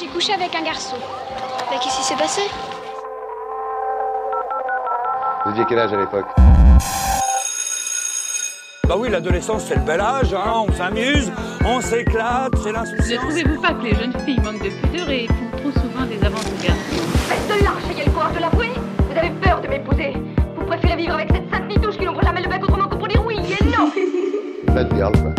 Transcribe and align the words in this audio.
J'ai 0.00 0.06
couché 0.06 0.32
avec 0.32 0.54
un 0.54 0.62
garçon. 0.62 0.96
Mais 1.70 1.76
qu'est-ce 1.78 1.96
qui 1.98 2.02
s'est 2.04 2.16
passé? 2.16 2.40
Vous 5.44 5.50
aviez 5.50 5.64
quel 5.68 5.78
âge 5.78 5.92
à 5.92 5.96
l'époque? 5.98 6.26
Bah 8.88 8.94
oui, 8.98 9.08
l'adolescence, 9.10 9.64
c'est 9.66 9.76
le 9.76 9.82
bel 9.82 10.00
âge, 10.00 10.34
hein, 10.34 10.64
on 10.68 10.72
s'amuse, 10.72 11.30
on 11.64 11.80
s'éclate, 11.80 12.52
c'est 12.62 12.70
Ne 12.70 12.74
l'insouciance. 12.74 13.20
trouvez-vous 13.24 13.60
pas 13.60 13.72
que 13.74 13.82
les 13.84 13.94
jeunes 13.94 14.12
filles 14.24 14.40
manquent 14.40 14.62
de 14.64 14.70
pudeur 14.70 15.10
et 15.10 15.26
font 15.28 15.58
trop 15.58 15.70
souvent 15.80 16.06
des 16.06 16.24
aventures? 16.24 16.74
Faites 17.28 17.46
de 17.58 17.64
lâche, 17.64 17.90
ayez 17.94 18.04
le 18.06 18.10
courage 18.10 18.34
de 18.34 18.40
l'avouer 18.40 18.70
Vous 19.08 19.16
avez 19.18 19.30
peur 19.30 19.60
de 19.60 19.68
m'épouser 19.68 20.12
Vous 20.56 20.64
préférez 20.66 20.96
vivre 20.96 21.14
avec 21.14 21.28
cette 21.32 21.48
sainte 21.50 21.68
nitouche 21.68 21.98
qui 21.98 22.04
n'ouvre 22.04 22.22
jamais 22.22 22.42
le 22.42 22.48
bec 22.48 22.62
autrement 22.64 22.88
que 22.88 22.96
pour 22.96 23.06
dire 23.06 23.22
oui 23.24 23.36
et 23.38 23.64
non 23.66 23.92
Bad 24.74 24.92
girl, 24.96 25.12
quoi. 25.12 25.34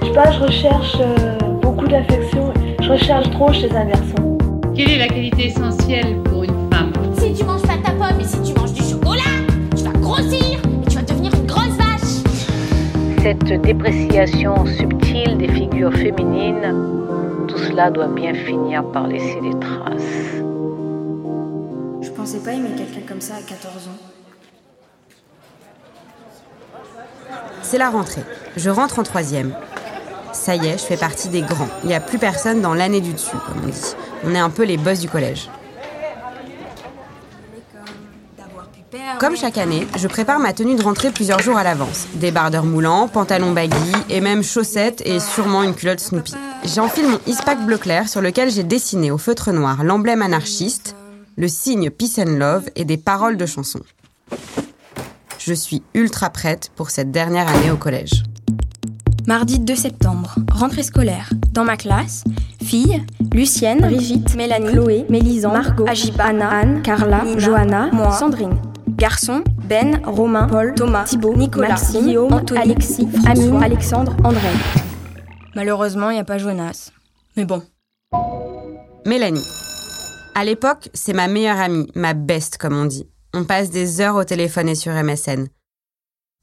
Je 0.00 0.06
sais 0.06 0.12
pas, 0.12 0.30
je 0.30 0.38
recherche 0.40 0.96
euh, 1.00 1.38
beaucoup 1.60 1.86
d'affection. 1.86 2.52
Je 2.86 2.92
recherche 2.92 3.28
trop 3.32 3.52
chez 3.52 3.68
un 3.72 3.84
garçon. 3.84 4.38
Quelle 4.76 4.92
est 4.92 4.98
la 4.98 5.08
qualité 5.08 5.46
essentielle 5.48 6.22
pour 6.22 6.44
une 6.44 6.70
femme 6.72 6.92
Si 7.18 7.32
tu 7.34 7.42
manges 7.42 7.62
pas 7.62 7.78
ta 7.82 7.90
pomme 7.90 8.20
et 8.20 8.24
si 8.24 8.40
tu 8.42 8.54
manges 8.54 8.74
du 8.74 8.82
chocolat, 8.84 9.24
tu 9.76 9.82
vas 9.82 9.90
grossir 9.90 10.60
et 10.60 10.88
tu 10.88 10.94
vas 10.94 11.02
devenir 11.02 11.34
une 11.34 11.46
grosse 11.46 11.76
vache. 11.76 12.22
Cette 13.24 13.60
dépréciation 13.62 14.64
subtile 14.66 15.36
des 15.36 15.48
figures 15.48 15.92
féminines, 15.94 17.46
tout 17.48 17.58
cela 17.58 17.90
doit 17.90 18.06
bien 18.06 18.34
finir 18.34 18.84
par 18.92 19.08
laisser 19.08 19.40
des 19.40 19.58
traces. 19.58 20.36
Je 22.02 22.10
pensais 22.10 22.38
pas 22.38 22.52
aimer 22.52 22.70
quelqu'un 22.76 23.04
comme 23.08 23.20
ça 23.20 23.34
à 23.34 23.42
14 23.42 23.88
ans. 23.88 23.98
C'est 27.62 27.78
la 27.78 27.90
rentrée. 27.90 28.22
Je 28.56 28.70
rentre 28.70 29.00
en 29.00 29.02
troisième. 29.02 29.52
Ça 30.36 30.54
y 30.54 30.66
est, 30.68 30.78
je 30.78 30.84
fais 30.84 30.96
partie 30.96 31.28
des 31.28 31.40
grands. 31.40 31.68
Il 31.82 31.88
n'y 31.88 31.94
a 31.94 32.00
plus 32.00 32.18
personne 32.18 32.60
dans 32.60 32.74
l'année 32.74 33.00
du 33.00 33.12
dessus, 33.12 33.36
comme 33.46 33.64
on 33.64 33.66
dit. 33.66 33.94
On 34.24 34.34
est 34.34 34.38
un 34.38 34.50
peu 34.50 34.64
les 34.64 34.76
boss 34.76 35.00
du 35.00 35.08
collège. 35.08 35.48
Comme 39.18 39.36
chaque 39.36 39.58
année, 39.58 39.88
je 39.96 40.06
prépare 40.06 40.38
ma 40.38 40.52
tenue 40.52 40.76
de 40.76 40.82
rentrée 40.82 41.10
plusieurs 41.10 41.40
jours 41.40 41.56
à 41.56 41.64
l'avance. 41.64 42.06
Débardeur 42.14 42.64
moulant, 42.64 43.08
pantalon 43.08 43.52
baggy 43.52 43.92
et 44.10 44.20
même 44.20 44.44
chaussettes 44.44 45.02
et 45.04 45.18
sûrement 45.18 45.62
une 45.62 45.74
culotte 45.74 46.00
Snoopy. 46.00 46.34
J'enfile 46.64 47.08
mon 47.08 47.18
ispac 47.26 47.64
bleu 47.64 47.78
clair 47.78 48.08
sur 48.08 48.20
lequel 48.20 48.50
j'ai 48.50 48.62
dessiné 48.62 49.10
au 49.10 49.18
feutre 49.18 49.52
noir 49.52 49.82
l'emblème 49.84 50.22
anarchiste, 50.22 50.94
le 51.36 51.48
signe 51.48 51.90
Peace 51.90 52.18
and 52.18 52.36
Love 52.36 52.64
et 52.76 52.84
des 52.84 52.98
paroles 52.98 53.36
de 53.36 53.46
chansons. 53.46 53.82
Je 55.38 55.54
suis 55.54 55.82
ultra 55.94 56.30
prête 56.30 56.70
pour 56.76 56.90
cette 56.90 57.10
dernière 57.10 57.48
année 57.48 57.70
au 57.70 57.76
collège. 57.76 58.25
Mardi 59.26 59.58
2 59.58 59.74
septembre, 59.74 60.36
rentrée 60.52 60.84
scolaire. 60.84 61.30
Dans 61.50 61.64
ma 61.64 61.76
classe, 61.76 62.22
filles, 62.62 63.04
Lucienne, 63.34 63.80
Brigitte, 63.80 64.36
Mélanie, 64.36 64.70
Chloé, 64.70 65.04
Mélisande, 65.10 65.54
Margot, 65.54 65.84
Agiba, 65.88 66.26
Anna, 66.26 66.48
Anne, 66.48 66.82
Carla, 66.82 67.24
Johanna, 67.36 67.90
moi, 67.92 68.12
Sandrine. 68.12 68.56
Garçons, 68.90 69.42
Ben, 69.64 70.00
Romain, 70.04 70.46
Paul, 70.46 70.74
Thomas, 70.76 71.06
Thibaut, 71.06 71.34
Nicolas, 71.34 71.70
Maxime, 71.70 72.06
Guillaume, 72.06 72.32
Anthony, 72.32 72.60
Alexis, 72.60 73.08
Amine, 73.26 73.60
Alexandre, 73.60 74.16
André. 74.22 74.48
Malheureusement, 75.56 76.10
il 76.10 76.14
n'y 76.14 76.20
a 76.20 76.24
pas 76.24 76.38
Jonas. 76.38 76.92
Mais 77.36 77.44
bon. 77.44 77.64
Mélanie. 79.04 79.44
À 80.36 80.44
l'époque, 80.44 80.88
c'est 80.94 81.14
ma 81.14 81.26
meilleure 81.26 81.58
amie, 81.58 81.90
ma 81.96 82.14
best 82.14 82.58
comme 82.58 82.76
on 82.76 82.84
dit. 82.84 83.08
On 83.34 83.42
passe 83.42 83.70
des 83.70 84.00
heures 84.00 84.14
au 84.14 84.24
téléphone 84.24 84.68
et 84.68 84.76
sur 84.76 84.92
MSN. 84.92 85.48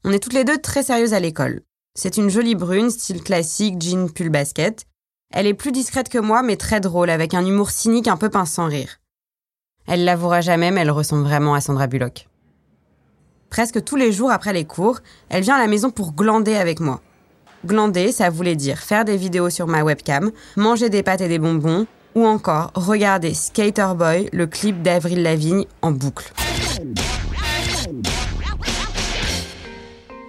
On 0.04 0.12
est 0.12 0.22
toutes 0.22 0.34
les 0.34 0.44
deux 0.44 0.58
très 0.58 0.82
sérieuses 0.82 1.14
à 1.14 1.20
l'école. 1.20 1.62
C'est 1.96 2.16
une 2.16 2.28
jolie 2.28 2.56
brune, 2.56 2.90
style 2.90 3.22
classique, 3.22 3.80
jean, 3.80 4.08
pull, 4.08 4.28
basket. 4.28 4.84
Elle 5.32 5.46
est 5.46 5.54
plus 5.54 5.70
discrète 5.70 6.08
que 6.08 6.18
moi, 6.18 6.42
mais 6.42 6.56
très 6.56 6.80
drôle, 6.80 7.08
avec 7.08 7.34
un 7.34 7.46
humour 7.46 7.70
cynique 7.70 8.08
un 8.08 8.16
peu 8.16 8.28
pince 8.28 8.50
sans 8.50 8.66
rire. 8.66 8.98
Elle 9.86 10.04
l'avouera 10.04 10.40
jamais, 10.40 10.72
mais 10.72 10.80
elle 10.80 10.90
ressemble 10.90 11.22
vraiment 11.22 11.54
à 11.54 11.60
Sandra 11.60 11.86
Bullock. 11.86 12.26
Presque 13.48 13.84
tous 13.84 13.94
les 13.94 14.10
jours 14.10 14.32
après 14.32 14.52
les 14.52 14.64
cours, 14.64 14.98
elle 15.28 15.44
vient 15.44 15.54
à 15.54 15.60
la 15.60 15.68
maison 15.68 15.92
pour 15.92 16.14
glander 16.14 16.56
avec 16.56 16.80
moi. 16.80 17.00
Glander, 17.64 18.10
ça 18.10 18.28
voulait 18.28 18.56
dire 18.56 18.78
faire 18.78 19.04
des 19.04 19.16
vidéos 19.16 19.50
sur 19.50 19.68
ma 19.68 19.84
webcam, 19.84 20.32
manger 20.56 20.88
des 20.90 21.04
pâtes 21.04 21.20
et 21.20 21.28
des 21.28 21.38
bonbons, 21.38 21.86
ou 22.16 22.26
encore 22.26 22.72
regarder 22.74 23.34
Skater 23.34 23.92
Boy, 23.96 24.28
le 24.32 24.48
clip 24.48 24.82
d'Avril 24.82 25.22
Lavigne, 25.22 25.64
en 25.80 25.92
boucle. 25.92 26.32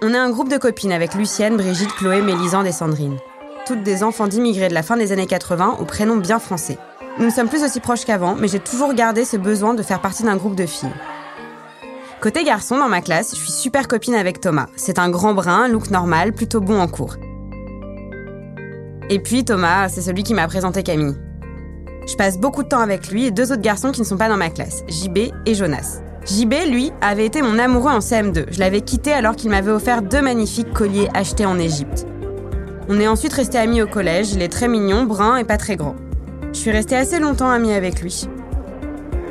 On 0.07 0.13
est 0.13 0.17
un 0.17 0.29
groupe 0.29 0.49
de 0.49 0.57
copines 0.57 0.91
avec 0.91 1.16
Lucienne, 1.16 1.57
Brigitte, 1.57 1.91
Chloé, 1.95 2.21
Mélisande 2.21 2.67
et 2.67 2.71
Sandrine. 2.71 3.17
Toutes 3.66 3.81
des 3.81 4.03
enfants 4.03 4.27
d'immigrés 4.27 4.67
de 4.67 4.75
la 4.75 4.83
fin 4.83 4.97
des 4.97 5.11
années 5.11 5.25
80 5.25 5.77
au 5.79 5.85
prénom 5.85 6.17
bien 6.17 6.38
français. 6.38 6.77
Nous 7.17 7.25
ne 7.25 7.31
sommes 7.31 7.49
plus 7.49 7.63
aussi 7.63 7.79
proches 7.79 8.05
qu'avant, 8.05 8.35
mais 8.35 8.47
j'ai 8.47 8.59
toujours 8.59 8.94
gardé 8.94 9.25
ce 9.25 9.35
besoin 9.35 9.73
de 9.73 9.81
faire 9.81 10.01
partie 10.01 10.21
d'un 10.21 10.38
groupe 10.38 10.53
de 10.53 10.67
filles. 10.67 10.94
Côté 12.21 12.44
garçon, 12.44 12.77
dans 12.77 12.88
ma 12.88 13.01
classe, 13.01 13.31
je 13.31 13.39
suis 13.41 13.51
super 13.51 13.88
copine 13.88 14.13
avec 14.13 14.39
Thomas. 14.39 14.67
C'est 14.75 14.99
un 14.99 15.09
grand 15.09 15.33
brun, 15.33 15.69
look 15.69 15.89
normal, 15.89 16.33
plutôt 16.33 16.61
bon 16.61 16.79
en 16.79 16.88
cours. 16.88 17.15
Et 19.09 19.17
puis 19.17 19.44
Thomas, 19.44 19.89
c'est 19.89 20.03
celui 20.03 20.21
qui 20.21 20.35
m'a 20.35 20.45
présenté 20.45 20.83
Camille. 20.83 21.17
Je 22.07 22.15
passe 22.15 22.38
beaucoup 22.38 22.61
de 22.61 22.67
temps 22.67 22.81
avec 22.81 23.07
lui 23.07 23.25
et 23.25 23.31
deux 23.31 23.51
autres 23.51 23.63
garçons 23.63 23.91
qui 23.91 24.01
ne 24.01 24.05
sont 24.05 24.17
pas 24.17 24.29
dans 24.29 24.38
ma 24.38 24.51
classe, 24.51 24.83
JB 24.88 25.31
et 25.47 25.55
Jonas. 25.55 26.04
JB, 26.25 26.53
lui, 26.72 26.91
avait 27.02 27.25
été 27.25 27.44
mon 27.44 27.59
amoureux 27.59 27.91
en 27.91 28.00
CM2. 28.00 28.46
Je 28.50 28.59
l'avais 28.59 28.81
quitté 28.81 29.13
alors 29.13 29.36
qu'il 29.36 29.52
m'avait 29.52 29.72
offert 29.72 30.02
deux 30.02 30.24
magnifiques 30.24 30.74
colliers 30.74 31.08
achetés 31.13 31.46
en 31.46 31.59
Égypte. 31.59 32.08
On 32.90 33.00
est 33.00 33.08
ensuite 33.08 33.34
restés 33.34 33.59
amis 33.59 33.84
au 33.84 33.88
collège, 33.88 34.31
il 34.34 34.41
est 34.41 34.52
très 34.52 34.68
mignon, 34.68 35.03
brun 35.03 35.38
et 35.38 35.44
pas 35.44 35.58
très 35.58 35.75
grand. 35.75 35.96
Je 36.52 36.58
suis 36.58 36.72
restée 36.72 36.96
assez 36.96 37.19
longtemps 37.19 37.50
amie 37.50 37.74
avec 37.74 38.02
lui. 38.02 38.28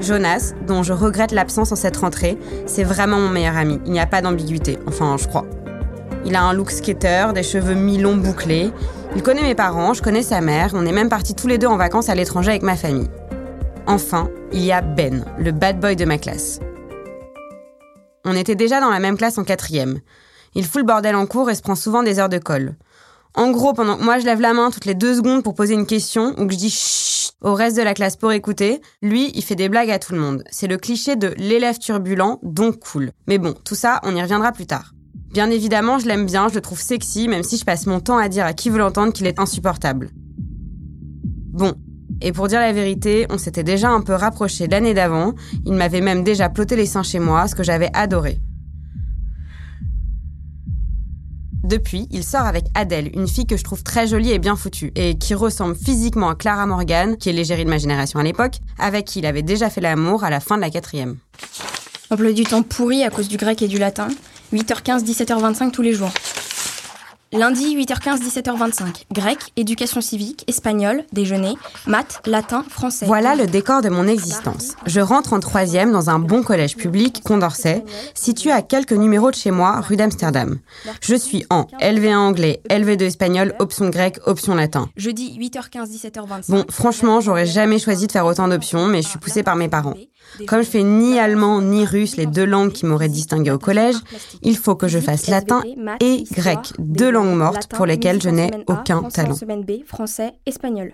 Jonas, 0.01 0.55
dont 0.69 0.85
je 0.85 0.93
regrette 0.93 1.33
l'absence 1.33 1.73
en 1.73 1.77
cette 1.77 1.97
rentrée, 1.97 2.39
c'est 2.67 2.85
vraiment 2.85 3.19
mon 3.19 3.29
meilleur 3.29 3.57
ami. 3.57 3.81
Il 3.87 3.93
n'y 3.93 4.01
a 4.01 4.07
pas 4.07 4.23
d'ambiguïté, 4.23 4.79
enfin 4.87 5.17
je 5.19 5.27
crois. 5.27 5.47
Il 6.25 6.37
a 6.37 6.43
un 6.43 6.53
look 6.53 6.71
skater, 6.71 7.33
des 7.35 7.43
cheveux 7.43 7.75
mi-longs 7.75 8.17
bouclés. 8.17 8.71
Il 9.17 9.23
connaît 9.23 9.43
mes 9.43 9.57
parents, 9.57 9.95
je 9.95 10.03
connais 10.03 10.23
sa 10.23 10.41
mère, 10.41 10.71
on 10.75 10.87
est 10.87 10.93
même 10.93 11.09
partis 11.09 11.35
tous 11.35 11.49
les 11.49 11.59
deux 11.59 11.67
en 11.67 11.77
vacances 11.77 12.09
à 12.09 12.15
l'étranger 12.15 12.51
avec 12.51 12.63
ma 12.63 12.77
famille. 12.77 13.11
Enfin, 13.87 14.29
il 14.53 14.65
y 14.65 14.71
a 14.71 14.81
Ben, 14.81 15.25
le 15.39 15.51
bad 15.51 15.81
boy 15.81 15.97
de 15.97 16.05
ma 16.05 16.19
classe. 16.19 16.61
On 18.25 18.37
était 18.37 18.55
déjà 18.55 18.81
dans 18.81 18.91
la 18.91 19.01
même 19.01 19.17
classe 19.17 19.39
en 19.39 19.45
quatrième. 19.45 20.01
Il 20.55 20.65
fout 20.65 20.83
le 20.83 20.87
bordel 20.87 21.17
en 21.17 21.27
cours 21.27 21.51
et 21.51 21.55
se 21.55 21.63
prend 21.63 21.75
souvent 21.75 22.03
des 22.03 22.19
heures 22.19 22.29
de 22.29 22.39
colle. 22.39 22.77
En 23.35 23.51
gros, 23.51 23.73
pendant 23.73 23.97
que 23.97 24.05
moi 24.05 24.19
je 24.21 24.25
lève 24.25 24.41
la 24.41 24.55
main 24.55 24.71
toutes 24.71 24.85
les 24.85 24.95
deux 24.95 25.17
secondes 25.17 25.43
pour 25.43 25.55
poser 25.55 25.75
une 25.75 25.87
question 25.87 26.35
ou 26.39 26.47
que 26.47 26.53
je 26.53 26.59
dis 26.59 26.71
chut 26.71 27.33
au 27.41 27.55
reste 27.55 27.77
de 27.77 27.83
la 27.83 27.95
classe 27.95 28.17
pour 28.17 28.33
écouter, 28.33 28.81
lui, 29.03 29.31
il 29.35 29.43
fait 29.43 29.57
des 29.57 29.69
blagues 29.69 29.91
à 29.91 29.99
tout 29.99 30.15
le 30.15 30.21
monde. 30.21 30.45
C'est 30.51 30.67
le 30.67 30.79
cliché 30.79 31.17
de 31.17 31.35
l'élève 31.37 31.79
turbulent, 31.79 32.39
donc 32.43 32.79
cool. 32.81 33.11
Mais 33.27 33.39
bon, 33.39 33.55
tout 33.65 33.75
ça, 33.75 34.01
on 34.05 34.15
y 34.15 34.23
reviendra 34.23 34.53
plus 34.53 34.67
tard. 34.67 34.95
Bien 35.33 35.51
évidemment, 35.51 35.99
je 35.99 36.07
l'aime 36.07 36.27
bien, 36.27 36.49
je 36.49 36.55
le 36.55 36.61
trouve 36.61 36.81
sexy, 36.81 37.29
même 37.29 37.43
si 37.43 37.59
je 37.59 37.65
passe 37.65 37.87
mon 37.87 38.01
temps 38.01 38.19
à 38.19 38.29
dire 38.29 38.47
à 38.47 38.53
qui 38.53 38.71
veut 38.71 38.79
l'entendre 38.79 39.13
qu'il 39.13 39.27
est 39.27 39.41
insupportable. 39.41 40.11
Bon, 41.53 41.75
et 42.25 42.33
pour 42.33 42.49
dire 42.49 42.59
la 42.59 42.73
vérité, 42.73 43.27
on 43.29 43.37
s'était 43.37 43.63
déjà 43.63 43.91
un 43.91 44.01
peu 44.01 44.15
rapprochés 44.15 44.67
l'année 44.67 44.95
d'avant, 44.95 45.35
il 45.67 45.75
m'avait 45.75 46.01
même 46.01 46.25
déjà 46.25 46.49
ploté 46.49 46.75
les 46.75 46.87
seins 46.87 47.03
chez 47.03 47.19
moi, 47.19 47.47
ce 47.49 47.55
que 47.55 47.63
j'avais 47.63 47.91
adoré. 47.93 48.41
Depuis, 51.63 52.09
il 52.11 52.25
sort 52.25 52.47
avec 52.47 52.65
Adèle, 52.75 53.11
une 53.15 53.29
fille 53.29 53.47
que 53.47 53.59
je 53.59 53.63
trouve 53.63 53.83
très 53.83 54.07
jolie 54.07 54.33
et 54.33 54.39
bien 54.39 54.57
foutue, 54.57 54.91
et 54.97 55.19
qui 55.19 55.35
ressemble 55.35 55.75
physiquement 55.77 56.31
à 56.31 56.35
Clara 56.35 56.65
Morgan, 56.65 57.19
qui 57.19 57.29
est 57.29 57.33
l'égérie 57.33 57.67
de 57.67 57.71
ma 57.71 57.79
génération 57.79 58.19
à 58.19 58.23
l'époque, 58.23 58.57
avec 58.79 59.05
qui 59.05 59.19
il 59.19 59.27
avait 59.27 59.43
déjà 59.43 59.69
fait 59.69 59.83
l'amour 59.83 60.25
à 60.25 60.31
la 60.31 60.41
fin 60.41 60.57
de 60.57 60.63
la 60.63 60.71
quatrième. 60.71 61.17
Emploi 62.11 62.33
du 62.33 62.45
temps 62.45 62.63
pourri 62.63 63.03
à 63.03 63.11
cause 63.11 63.29
du 63.29 63.37
grec 63.37 63.61
et 63.61 63.69
du 63.69 63.77
latin. 63.77 64.09
8h15, 64.55 65.05
17h25 65.05 65.73
tous 65.73 65.83
les 65.83 65.93
jours. 65.93 66.13
Lundi, 67.37 67.77
8h15, 67.77 68.21
17h25. 68.21 69.07
Grec, 69.13 69.39
éducation 69.57 70.01
civique, 70.01 70.45
espagnol, 70.47 71.03
déjeuner, 71.13 71.55
maths, 71.85 72.23
latin, 72.27 72.65
français. 72.69 73.07
Voilà 73.07 73.35
le 73.35 73.49
décor 73.49 73.83
de 73.83 73.89
mon 73.89 74.07
existence. 74.07 74.77
Je 74.87 75.01
rentre 75.01 75.33
en 75.33 75.41
troisième 75.41 75.91
dans 75.91 76.11
un 76.11 76.21
bon 76.21 76.45
collège 76.45 76.77
public, 76.77 77.23
Condorcet, 77.25 77.85
situé 78.15 78.53
à 78.53 78.63
quelques 78.63 78.93
numéros 78.93 79.33
de 79.33 79.35
chez 79.35 79.51
moi, 79.51 79.81
rue 79.81 79.97
d'Amsterdam. 79.97 80.61
Je 81.01 81.17
suis 81.17 81.45
en 81.51 81.67
LV1 81.81 82.15
anglais, 82.15 82.63
LV2 82.71 83.03
espagnol, 83.03 83.53
option 83.59 83.89
grec, 83.89 84.21
option 84.27 84.55
latin. 84.55 84.89
Jeudi, 84.97 85.37
8h15, 85.37 85.91
17h25. 85.91 86.51
Bon, 86.51 86.65
franchement, 86.71 87.21
j'aurais 87.21 87.47
jamais 87.47 87.81
choisi 87.81 88.07
de 88.07 88.13
faire 88.13 88.27
autant 88.27 88.47
d'options, 88.47 88.87
mais 88.87 89.03
je 89.03 89.09
suis 89.09 89.19
poussée 89.19 89.43
par 89.43 89.57
mes 89.57 89.69
parents. 89.69 89.95
Comme 90.47 90.63
je 90.63 90.69
fais 90.69 90.83
ni 90.83 91.19
allemand 91.19 91.61
ni 91.61 91.85
russe, 91.85 92.17
les 92.17 92.27
deux 92.27 92.45
langues 92.45 92.73
qui 92.73 92.87
m'auraient 92.87 93.09
distingué 93.09 93.51
au 93.51 93.59
collège, 93.59 93.97
il 94.43 94.57
faut 94.57 94.75
que 94.75 94.89
je 94.89 94.99
fasse 94.99 95.29
latin 95.29 95.63
et 96.01 96.25
grec, 96.33 96.59
deux 96.79 97.11
langues 97.11 97.37
mortes 97.37 97.69
pour 97.69 97.87
lesquelles 97.87 98.21
je 98.21 98.31
n'ai 98.31 98.51
aucun 98.67 99.03
talent. 99.05 99.37
français, 99.87 100.33
espagnol. 100.47 100.93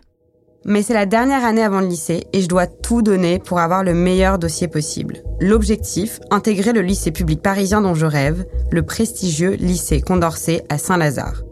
Mais 0.66 0.82
c'est 0.82 0.94
la 0.94 1.06
dernière 1.06 1.44
année 1.44 1.62
avant 1.62 1.80
le 1.80 1.86
lycée 1.86 2.26
et 2.34 2.42
je 2.42 2.48
dois 2.48 2.66
tout 2.66 3.00
donner 3.00 3.38
pour 3.38 3.60
avoir 3.60 3.82
le 3.82 3.94
meilleur 3.94 4.38
dossier 4.38 4.68
possible. 4.68 5.22
L'objectif, 5.40 6.20
intégrer 6.30 6.74
le 6.74 6.82
lycée 6.82 7.12
public 7.12 7.40
parisien 7.40 7.80
dont 7.80 7.94
je 7.94 8.04
rêve, 8.04 8.44
le 8.70 8.82
prestigieux 8.82 9.52
lycée 9.52 10.02
Condorcet 10.02 10.64
à 10.68 10.76
Saint-Lazare. 10.76 11.42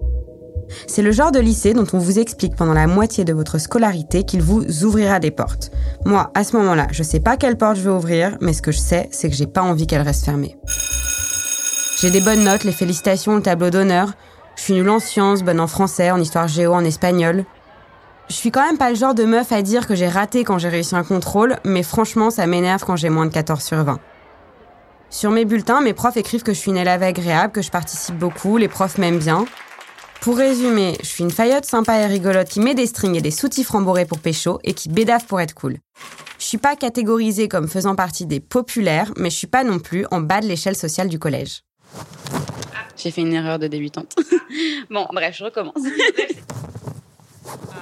C'est 0.86 1.02
le 1.02 1.12
genre 1.12 1.32
de 1.32 1.38
lycée 1.38 1.74
dont 1.74 1.86
on 1.92 1.98
vous 1.98 2.18
explique 2.18 2.56
pendant 2.56 2.74
la 2.74 2.86
moitié 2.86 3.24
de 3.24 3.32
votre 3.32 3.58
scolarité 3.58 4.24
qu'il 4.24 4.42
vous 4.42 4.84
ouvrira 4.84 5.18
des 5.18 5.30
portes. 5.30 5.70
Moi, 6.04 6.30
à 6.34 6.44
ce 6.44 6.56
moment-là, 6.56 6.86
je 6.90 7.02
sais 7.02 7.20
pas 7.20 7.36
quelle 7.36 7.56
porte 7.56 7.76
je 7.76 7.82
vais 7.82 7.90
ouvrir, 7.90 8.36
mais 8.40 8.52
ce 8.52 8.62
que 8.62 8.72
je 8.72 8.78
sais, 8.78 9.08
c'est 9.12 9.28
que 9.28 9.36
j'ai 9.36 9.46
pas 9.46 9.62
envie 9.62 9.86
qu'elle 9.86 10.02
reste 10.02 10.24
fermée. 10.24 10.56
J'ai 12.00 12.10
des 12.10 12.20
bonnes 12.20 12.44
notes, 12.44 12.64
les 12.64 12.72
félicitations, 12.72 13.36
le 13.36 13.42
tableau 13.42 13.70
d'honneur. 13.70 14.12
Je 14.56 14.62
suis 14.62 14.74
nulle 14.74 14.90
en 14.90 15.00
sciences, 15.00 15.42
bonne 15.42 15.60
en 15.60 15.66
français, 15.66 16.10
en 16.10 16.20
histoire 16.20 16.48
géo, 16.48 16.72
en 16.72 16.84
espagnol. 16.84 17.44
Je 18.28 18.34
suis 18.34 18.50
quand 18.50 18.64
même 18.64 18.76
pas 18.76 18.90
le 18.90 18.96
genre 18.96 19.14
de 19.14 19.24
meuf 19.24 19.52
à 19.52 19.62
dire 19.62 19.86
que 19.86 19.94
j'ai 19.94 20.08
raté 20.08 20.44
quand 20.44 20.58
j'ai 20.58 20.68
réussi 20.68 20.94
un 20.94 21.02
contrôle, 21.02 21.56
mais 21.64 21.82
franchement, 21.82 22.30
ça 22.30 22.46
m'énerve 22.46 22.84
quand 22.84 22.96
j'ai 22.96 23.08
moins 23.08 23.26
de 23.26 23.32
14 23.32 23.62
sur 23.62 23.82
20. 23.82 23.98
Sur 25.10 25.30
mes 25.30 25.46
bulletins, 25.46 25.80
mes 25.80 25.94
profs 25.94 26.18
écrivent 26.18 26.42
que 26.42 26.52
je 26.52 26.58
suis 26.58 26.70
une 26.70 26.76
élève 26.76 27.02
agréable, 27.02 27.52
que 27.52 27.62
je 27.62 27.70
participe 27.70 28.18
beaucoup, 28.18 28.58
les 28.58 28.68
profs 28.68 28.98
m'aiment 28.98 29.18
bien. 29.18 29.46
Pour 30.20 30.36
résumer, 30.36 30.96
je 31.00 31.06
suis 31.06 31.24
une 31.24 31.30
faillotte 31.30 31.64
sympa 31.64 31.98
et 31.98 32.06
rigolote 32.06 32.48
qui 32.48 32.60
met 32.60 32.74
des 32.74 32.86
strings 32.86 33.14
et 33.14 33.20
des 33.20 33.30
soutifs 33.30 33.70
rembourrés 33.70 34.04
pour 34.04 34.18
pécho 34.18 34.58
et 34.64 34.74
qui 34.74 34.88
bédave 34.88 35.24
pour 35.26 35.40
être 35.40 35.54
cool. 35.54 35.78
Je 36.38 36.44
suis 36.44 36.58
pas 36.58 36.76
catégorisée 36.76 37.48
comme 37.48 37.68
faisant 37.68 37.94
partie 37.94 38.26
des 38.26 38.40
populaires, 38.40 39.12
mais 39.16 39.30
je 39.30 39.36
suis 39.36 39.46
pas 39.46 39.64
non 39.64 39.78
plus 39.78 40.06
en 40.10 40.20
bas 40.20 40.40
de 40.40 40.46
l'échelle 40.46 40.76
sociale 40.76 41.08
du 41.08 41.18
collège. 41.18 41.62
J'ai 42.96 43.12
fait 43.12 43.20
une 43.20 43.32
erreur 43.32 43.58
de 43.58 43.68
débutante. 43.68 44.16
bon, 44.90 45.06
bref, 45.12 45.36
je 45.38 45.44
recommence. 45.44 45.74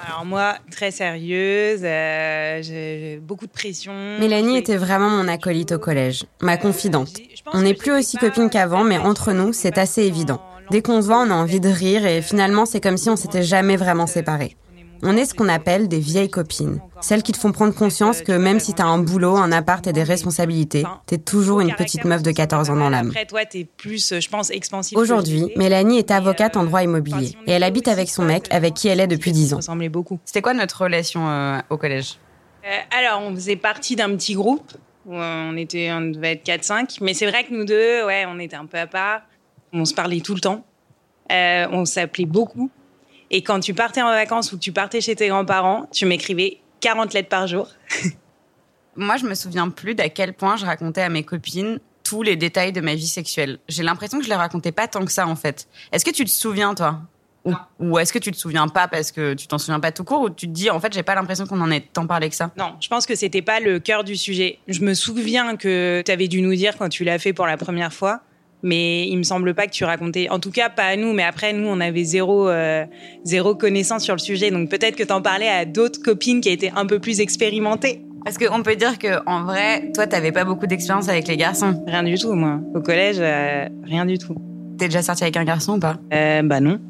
Alors 0.07 0.25
moi, 0.25 0.57
très 0.71 0.91
sérieuse, 0.91 1.81
euh, 1.83 2.63
j'ai 2.63 3.19
beaucoup 3.23 3.47
de 3.47 3.51
pression. 3.51 3.93
Mélanie 4.21 4.59
était 4.59 4.77
vraiment 4.77 5.09
mon 5.09 5.27
acolyte 5.27 5.73
au 5.73 5.79
collège, 5.79 6.27
ma 6.41 6.57
confidente. 6.57 7.09
On 7.53 7.63
n'est 7.63 7.75
plus 7.75 7.93
aussi 7.93 8.19
copines 8.19 8.51
qu'avant, 8.51 8.85
mais 8.85 8.99
entre 8.99 9.33
nous, 9.33 9.53
c'est 9.53 9.79
assez 9.79 10.03
évident. 10.03 10.41
Dès 10.71 10.83
qu'on 10.83 11.01
se 11.01 11.07
voit, 11.07 11.21
on 11.21 11.31
a 11.31 11.35
envie 11.35 11.61
de 11.61 11.69
rire 11.69 12.07
et 12.07 12.23
finalement, 12.23 12.67
c'est 12.67 12.81
comme 12.81 12.97
si 12.97 13.09
on 13.11 13.17
s'était 13.17 13.43
jamais 13.43 13.77
vraiment 13.77 14.07
séparés. 14.07 14.57
On 15.03 15.17
est 15.17 15.27
ce 15.27 15.35
qu'on 15.35 15.49
appelle 15.49 15.89
des 15.89 15.99
vieilles 15.99 16.31
copines. 16.31 16.81
Celles 17.01 17.23
qui 17.23 17.33
te 17.33 17.39
font 17.39 17.53
prendre 17.53 17.75
conscience 17.75 18.23
que 18.23 18.33
même 18.33 18.61
si 18.61 18.73
t'as 18.73 18.85
un 18.85 18.99
boulot, 18.99 19.37
un 19.37 19.53
appart 19.53 19.87
et 19.87 19.93
des 19.93 20.03
responsabilités, 20.03 20.85
t'es 21.07 21.19
toujours 21.19 21.61
une 21.61 21.75
petite 21.75 22.05
meuf 22.05 22.23
de 22.23 22.31
14 22.31 22.71
ans 22.71 22.77
dans 22.77 22.89
l'âme. 22.89 23.09
Après, 23.09 23.27
toi, 23.27 23.45
t'es 23.45 23.67
plus, 23.77 24.15
je 24.19 24.29
pense, 24.29 24.51
expansif. 24.51 24.97
Aujourd'hui, 24.97 25.53
Mélanie 25.57 25.99
est 25.99 26.11
avocate 26.11 26.57
en 26.57 26.65
droit 26.65 26.83
immobilier 26.83 27.37
et 27.47 27.53
elle 27.53 27.63
habite 27.63 27.89
avec 27.89 28.09
son 28.09 28.25
mec, 28.25 28.47
avec 28.51 28.75
qui 28.75 28.89
elle 28.89 29.01
est 29.01 29.07
depuis 29.07 29.33
10 29.33 29.55
ans. 29.55 29.57
ressemblait 29.59 29.89
beaucoup. 29.89 30.19
C'était 30.25 30.43
quoi 30.43 30.55
notre 30.55 30.83
relation 30.83 31.29
euh, 31.29 31.59
au 31.71 31.77
collège? 31.77 32.19
Euh, 32.65 32.99
alors, 32.99 33.21
on 33.23 33.35
faisait 33.35 33.57
partie 33.57 33.97
d'un 33.97 34.17
petit 34.17 34.35
groupe. 34.35 34.73
Où 35.05 35.15
on 35.15 35.57
était, 35.57 35.93
on 35.93 36.01
devait 36.01 36.33
être 36.33 36.45
4-5. 36.45 36.99
Mais 37.01 37.15
c'est 37.15 37.31
vrai 37.31 37.45
que 37.45 37.55
nous 37.55 37.65
deux, 37.65 38.05
ouais, 38.05 38.25
on 38.27 38.41
était 38.41 38.57
un 38.57 38.67
peu 38.67 38.77
à 38.77 38.89
part. 38.89 39.21
On 39.73 39.85
se 39.85 39.95
parlait 39.95 40.21
tout 40.21 40.35
le 40.35 40.41
temps. 40.41 40.65
Euh, 41.33 41.67
on 41.71 41.85
s'appelait 41.85 42.27
beaucoup. 42.27 42.71
Et 43.31 43.43
quand 43.43 43.61
tu 43.61 43.75
partais 43.75 44.03
en 44.03 44.11
vacances 44.11 44.53
ou 44.53 44.57
que 44.57 44.63
tu 44.63 44.73
partais 44.73 45.01
chez 45.01 45.17
tes 45.17 45.29
grands-parents, 45.29 45.89
tu 45.93 46.07
m'écrivais 46.07 46.59
40 46.81 47.13
lettres 47.13 47.29
par 47.29 47.47
jour. 47.47 47.69
Moi, 48.97 49.17
je 49.17 49.27
me 49.27 49.35
souviens 49.35 49.69
plus 49.69 49.95
d'à 49.95 50.09
quel 50.09 50.33
point 50.33 50.57
je 50.57 50.65
racontais 50.65 51.03
à 51.03 51.09
mes 51.09 51.23
copines 51.23 51.81
tous 52.03 52.23
les 52.23 52.37
détails 52.37 52.73
de 52.73 52.81
ma 52.81 52.95
vie 52.95 53.09
sexuelle. 53.09 53.59
J'ai 53.69 53.83
l'impression 53.83 54.19
que 54.19 54.25
je 54.25 54.31
les 54.31 54.37
racontais 54.37 54.73
pas 54.73 54.87
tant 54.87 55.05
que 55.05 55.11
ça, 55.11 55.27
en 55.27 55.35
fait. 55.35 55.67
Est-ce 55.91 56.05
que 56.05 56.13
tu 56.13 56.25
te 56.25 56.31
souviens, 56.31 56.75
toi? 56.75 57.01
Ou, 57.45 57.55
ou 57.79 57.99
est-ce 57.99 58.13
que 58.13 58.19
tu 58.19 58.31
te 58.33 58.37
souviens 58.37 58.67
pas 58.69 58.89
parce 58.89 59.13
que 59.13 59.35
tu 59.35 59.47
t'en 59.47 59.59
souviens 59.59 59.79
pas 59.79 59.93
tout 59.93 60.03
court 60.03 60.23
ou 60.23 60.31
tu 60.31 60.47
te 60.47 60.53
dis, 60.53 60.71
en 60.71 60.81
fait, 60.81 60.93
j'ai 60.93 61.03
pas 61.03 61.15
l'impression 61.15 61.47
qu'on 61.47 61.61
en 61.61 61.71
ait 61.71 61.81
tant 61.81 62.07
parlé 62.07 62.29
que 62.29 62.35
ça? 62.35 62.51
Non, 62.57 62.75
je 62.81 62.89
pense 62.89 63.07
que 63.07 63.15
c'était 63.15 63.43
pas 63.43 63.61
le 63.61 63.79
cœur 63.79 64.05
du 64.05 64.17
sujet. 64.17 64.59
Je 64.67 64.81
me 64.81 64.95
souviens 64.95 65.57
que 65.57 66.03
tu 66.05 66.11
avais 66.11 66.29
dû 66.29 66.43
nous 66.43 66.55
dire 66.55 66.77
quand 66.77 66.89
tu 66.89 67.05
l'as 67.05 67.19
fait 67.19 67.33
pour 67.33 67.47
la 67.47 67.57
première 67.57 67.93
fois, 67.93 68.21
mais 68.63 69.07
il 69.09 69.17
me 69.17 69.23
semble 69.23 69.55
pas 69.55 69.67
que 69.67 69.73
tu 69.73 69.85
racontais. 69.85 70.29
En 70.31 70.39
tout 70.39 70.51
cas, 70.51 70.69
pas 70.69 70.85
à 70.85 70.97
nous, 70.97 71.13
mais 71.13 71.23
après, 71.23 71.53
nous, 71.53 71.69
on 71.69 71.81
avait 71.81 72.05
zéro, 72.05 72.49
euh, 72.49 72.85
zéro 73.25 73.55
connaissance 73.55 74.03
sur 74.03 74.15
le 74.15 74.21
sujet. 74.21 74.51
Donc 74.51 74.69
peut-être 74.69 74.97
que 74.97 75.05
t'en 75.05 75.23
parlais 75.23 75.49
à 75.49 75.65
d'autres 75.65 76.03
copines 76.03 76.41
qui 76.41 76.49
étaient 76.49 76.73
un 76.75 76.87
peu 76.87 76.99
plus 76.99 77.21
expérimentées. 77.21 78.03
Parce 78.27 78.39
qu'on 78.39 78.65
peut 78.65 78.75
dire 78.75 78.99
que 78.99 79.25
en 79.27 79.45
vrai, 79.45 79.93
toi, 79.95 80.09
t'avais 80.09 80.33
pas 80.33 80.45
beaucoup 80.45 80.67
d'expérience 80.67 81.09
avec 81.09 81.29
les 81.29 81.37
garçons. 81.37 81.85
Rien 81.87 82.03
du 82.03 82.19
tout, 82.19 82.33
moi. 82.33 82.59
Au 82.75 82.81
collège, 82.81 83.19
euh, 83.21 83.69
rien 83.85 84.05
du 84.05 84.19
tout. 84.19 84.35
T'es 84.79 84.87
déjà 84.87 85.01
sorti 85.01 85.23
avec 85.23 85.37
un 85.37 85.45
garçon 85.45 85.77
ou 85.77 85.79
pas? 85.79 85.97
Euh, 86.13 86.43
bah 86.43 86.59
non. 86.59 86.81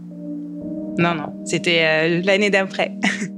Non, 0.98 1.14
non. 1.14 1.34
C'était 1.44 1.82
euh, 1.82 2.22
l'année 2.24 2.48
d'après. 2.48 2.92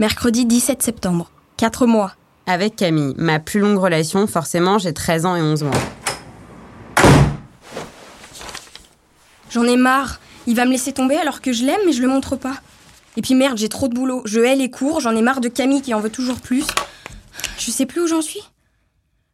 Mercredi 0.00 0.46
17 0.46 0.82
septembre. 0.82 1.30
4 1.58 1.84
mois. 1.84 2.14
Avec 2.46 2.74
Camille, 2.74 3.12
ma 3.18 3.38
plus 3.38 3.60
longue 3.60 3.76
relation, 3.76 4.26
forcément, 4.26 4.78
j'ai 4.78 4.94
13 4.94 5.26
ans 5.26 5.36
et 5.36 5.42
11 5.42 5.64
mois. 5.64 5.76
J'en 9.50 9.64
ai 9.64 9.76
marre. 9.76 10.18
Il 10.46 10.56
va 10.56 10.64
me 10.64 10.70
laisser 10.70 10.94
tomber 10.94 11.16
alors 11.16 11.42
que 11.42 11.52
je 11.52 11.66
l'aime, 11.66 11.82
mais 11.84 11.92
je 11.92 12.00
le 12.00 12.08
montre 12.08 12.36
pas. 12.36 12.62
Et 13.18 13.20
puis 13.20 13.34
merde, 13.34 13.58
j'ai 13.58 13.68
trop 13.68 13.88
de 13.88 13.94
boulot. 13.94 14.22
Je 14.24 14.40
hais 14.40 14.56
les 14.56 14.70
cours, 14.70 15.00
j'en 15.00 15.14
ai 15.14 15.20
marre 15.20 15.42
de 15.42 15.48
Camille 15.48 15.82
qui 15.82 15.92
en 15.92 16.00
veut 16.00 16.08
toujours 16.08 16.40
plus. 16.40 16.64
Je 17.58 17.70
sais 17.70 17.84
plus 17.84 18.00
où 18.00 18.06
j'en 18.06 18.22
suis. 18.22 18.42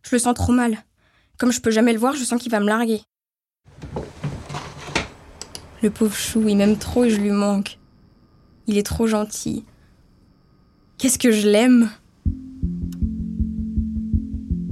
Je 0.03 0.17
le 0.17 0.19
sens 0.19 0.35
trop 0.35 0.51
mal. 0.51 0.79
Comme 1.39 1.53
je 1.53 1.61
peux 1.61 1.71
jamais 1.71 1.93
le 1.93 2.01
voir, 2.01 2.17
je 2.17 2.25
sens 2.25 2.43
qu'il 2.43 2.51
va 2.51 2.59
me 2.59 2.67
larguer. 2.67 3.03
Le 5.81 5.91
pauvre 5.91 6.17
chou, 6.17 6.43
il 6.49 6.57
m'aime 6.57 6.77
trop 6.77 7.05
et 7.05 7.11
je 7.11 7.21
lui 7.21 7.31
manque. 7.31 7.79
Il 8.67 8.77
est 8.79 8.87
trop 8.87 9.07
gentil. 9.07 9.65
Qu'est-ce 10.99 11.19
que 11.19 11.31
je 11.31 11.47
l'aime? 11.47 11.91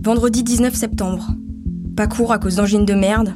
Vendredi 0.02 0.42
19 0.42 0.74
septembre. 0.74 1.28
Pas 1.98 2.06
cours 2.06 2.32
à 2.32 2.38
cause 2.38 2.56
d'angine 2.56 2.86
de 2.86 2.94
merde. 2.94 3.34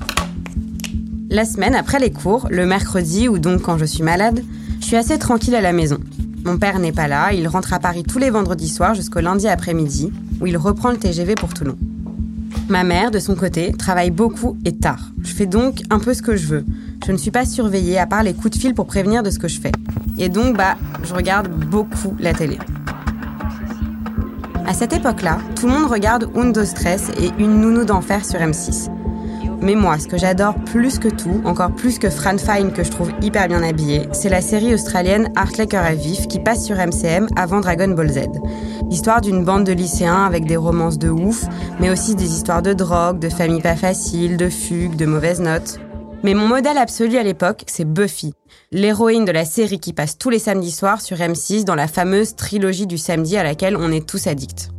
La 1.28 1.44
semaine 1.44 1.74
après 1.74 1.98
les 1.98 2.10
cours, 2.10 2.48
le 2.50 2.64
mercredi 2.64 3.28
ou 3.28 3.38
donc 3.38 3.60
quand 3.60 3.76
je 3.76 3.84
suis 3.84 4.02
malade, 4.02 4.42
je 4.80 4.86
suis 4.86 4.96
assez 4.96 5.18
tranquille 5.18 5.54
à 5.54 5.60
la 5.60 5.74
maison. 5.74 5.98
Mon 6.46 6.56
père 6.56 6.78
n'est 6.78 6.92
pas 6.92 7.08
là, 7.08 7.34
il 7.34 7.46
rentre 7.46 7.74
à 7.74 7.78
Paris 7.78 8.04
tous 8.04 8.18
les 8.18 8.30
vendredis 8.30 8.70
soirs 8.70 8.94
jusqu'au 8.94 9.20
lundi 9.20 9.48
après-midi, 9.48 10.10
où 10.40 10.46
il 10.46 10.56
reprend 10.56 10.90
le 10.90 10.96
TGV 10.96 11.34
pour 11.34 11.52
Toulon. 11.52 11.76
Ma 12.70 12.84
mère, 12.84 13.10
de 13.10 13.18
son 13.18 13.34
côté, 13.34 13.74
travaille 13.74 14.10
beaucoup 14.10 14.56
et 14.64 14.74
tard. 14.74 15.10
Je 15.22 15.34
fais 15.34 15.46
donc 15.46 15.82
un 15.90 15.98
peu 15.98 16.14
ce 16.14 16.22
que 16.22 16.36
je 16.36 16.46
veux. 16.46 16.64
Je 17.06 17.12
ne 17.12 17.18
suis 17.18 17.30
pas 17.30 17.44
surveillée 17.44 17.98
à 17.98 18.06
part 18.06 18.22
les 18.22 18.32
coups 18.32 18.56
de 18.56 18.60
fil 18.60 18.72
pour 18.72 18.86
prévenir 18.86 19.22
de 19.22 19.28
ce 19.28 19.38
que 19.38 19.48
je 19.48 19.60
fais. 19.60 19.72
Et 20.16 20.30
donc, 20.30 20.56
bah, 20.56 20.78
je 21.04 21.12
regarde 21.12 21.48
beaucoup 21.48 22.16
la 22.18 22.32
télé. 22.32 22.58
À 24.68 24.74
cette 24.74 24.92
époque-là, 24.92 25.38
tout 25.58 25.66
le 25.66 25.72
monde 25.72 25.90
regarde 25.90 26.30
Undo 26.36 26.62
Stress 26.62 27.08
et 27.18 27.30
Une 27.42 27.58
nounou 27.58 27.86
d'enfer 27.86 28.26
sur 28.26 28.38
M6. 28.38 28.90
Mais 29.62 29.74
moi, 29.74 29.98
ce 29.98 30.06
que 30.06 30.18
j'adore 30.18 30.56
plus 30.56 30.98
que 30.98 31.08
tout, 31.08 31.40
encore 31.46 31.72
plus 31.72 31.98
que 31.98 32.10
Fran 32.10 32.36
Fine 32.36 32.72
que 32.72 32.84
je 32.84 32.90
trouve 32.90 33.10
hyper 33.22 33.48
bien 33.48 33.62
habillée, 33.62 34.10
c'est 34.12 34.28
la 34.28 34.42
série 34.42 34.74
australienne 34.74 35.32
Cœur 35.70 35.82
à 35.82 35.94
vif 35.94 36.28
qui 36.28 36.38
passe 36.38 36.66
sur 36.66 36.76
MCM 36.76 37.28
avant 37.34 37.60
Dragon 37.60 37.88
Ball 37.88 38.10
Z. 38.10 38.26
L'histoire 38.90 39.22
d'une 39.22 39.42
bande 39.42 39.64
de 39.64 39.72
lycéens 39.72 40.26
avec 40.26 40.44
des 40.44 40.58
romances 40.58 40.98
de 40.98 41.08
ouf, 41.08 41.46
mais 41.80 41.88
aussi 41.88 42.14
des 42.14 42.30
histoires 42.30 42.60
de 42.60 42.74
drogue, 42.74 43.18
de 43.18 43.30
familles 43.30 43.62
pas 43.62 43.74
faciles, 43.74 44.36
de 44.36 44.50
fugues, 44.50 44.96
de 44.96 45.06
mauvaises 45.06 45.40
notes. 45.40 45.80
Mais 46.24 46.34
mon 46.34 46.48
modèle 46.48 46.78
absolu 46.78 47.16
à 47.16 47.22
l'époque, 47.22 47.62
c'est 47.68 47.84
Buffy, 47.84 48.34
l'héroïne 48.72 49.24
de 49.24 49.30
la 49.30 49.44
série 49.44 49.78
qui 49.78 49.92
passe 49.92 50.18
tous 50.18 50.30
les 50.30 50.40
samedis 50.40 50.72
soirs 50.72 51.00
sur 51.00 51.16
M6 51.16 51.64
dans 51.64 51.76
la 51.76 51.86
fameuse 51.86 52.34
trilogie 52.34 52.88
du 52.88 52.98
samedi 52.98 53.36
à 53.36 53.44
laquelle 53.44 53.76
on 53.76 53.92
est 53.92 54.06
tous 54.06 54.26
addicts. 54.26 54.70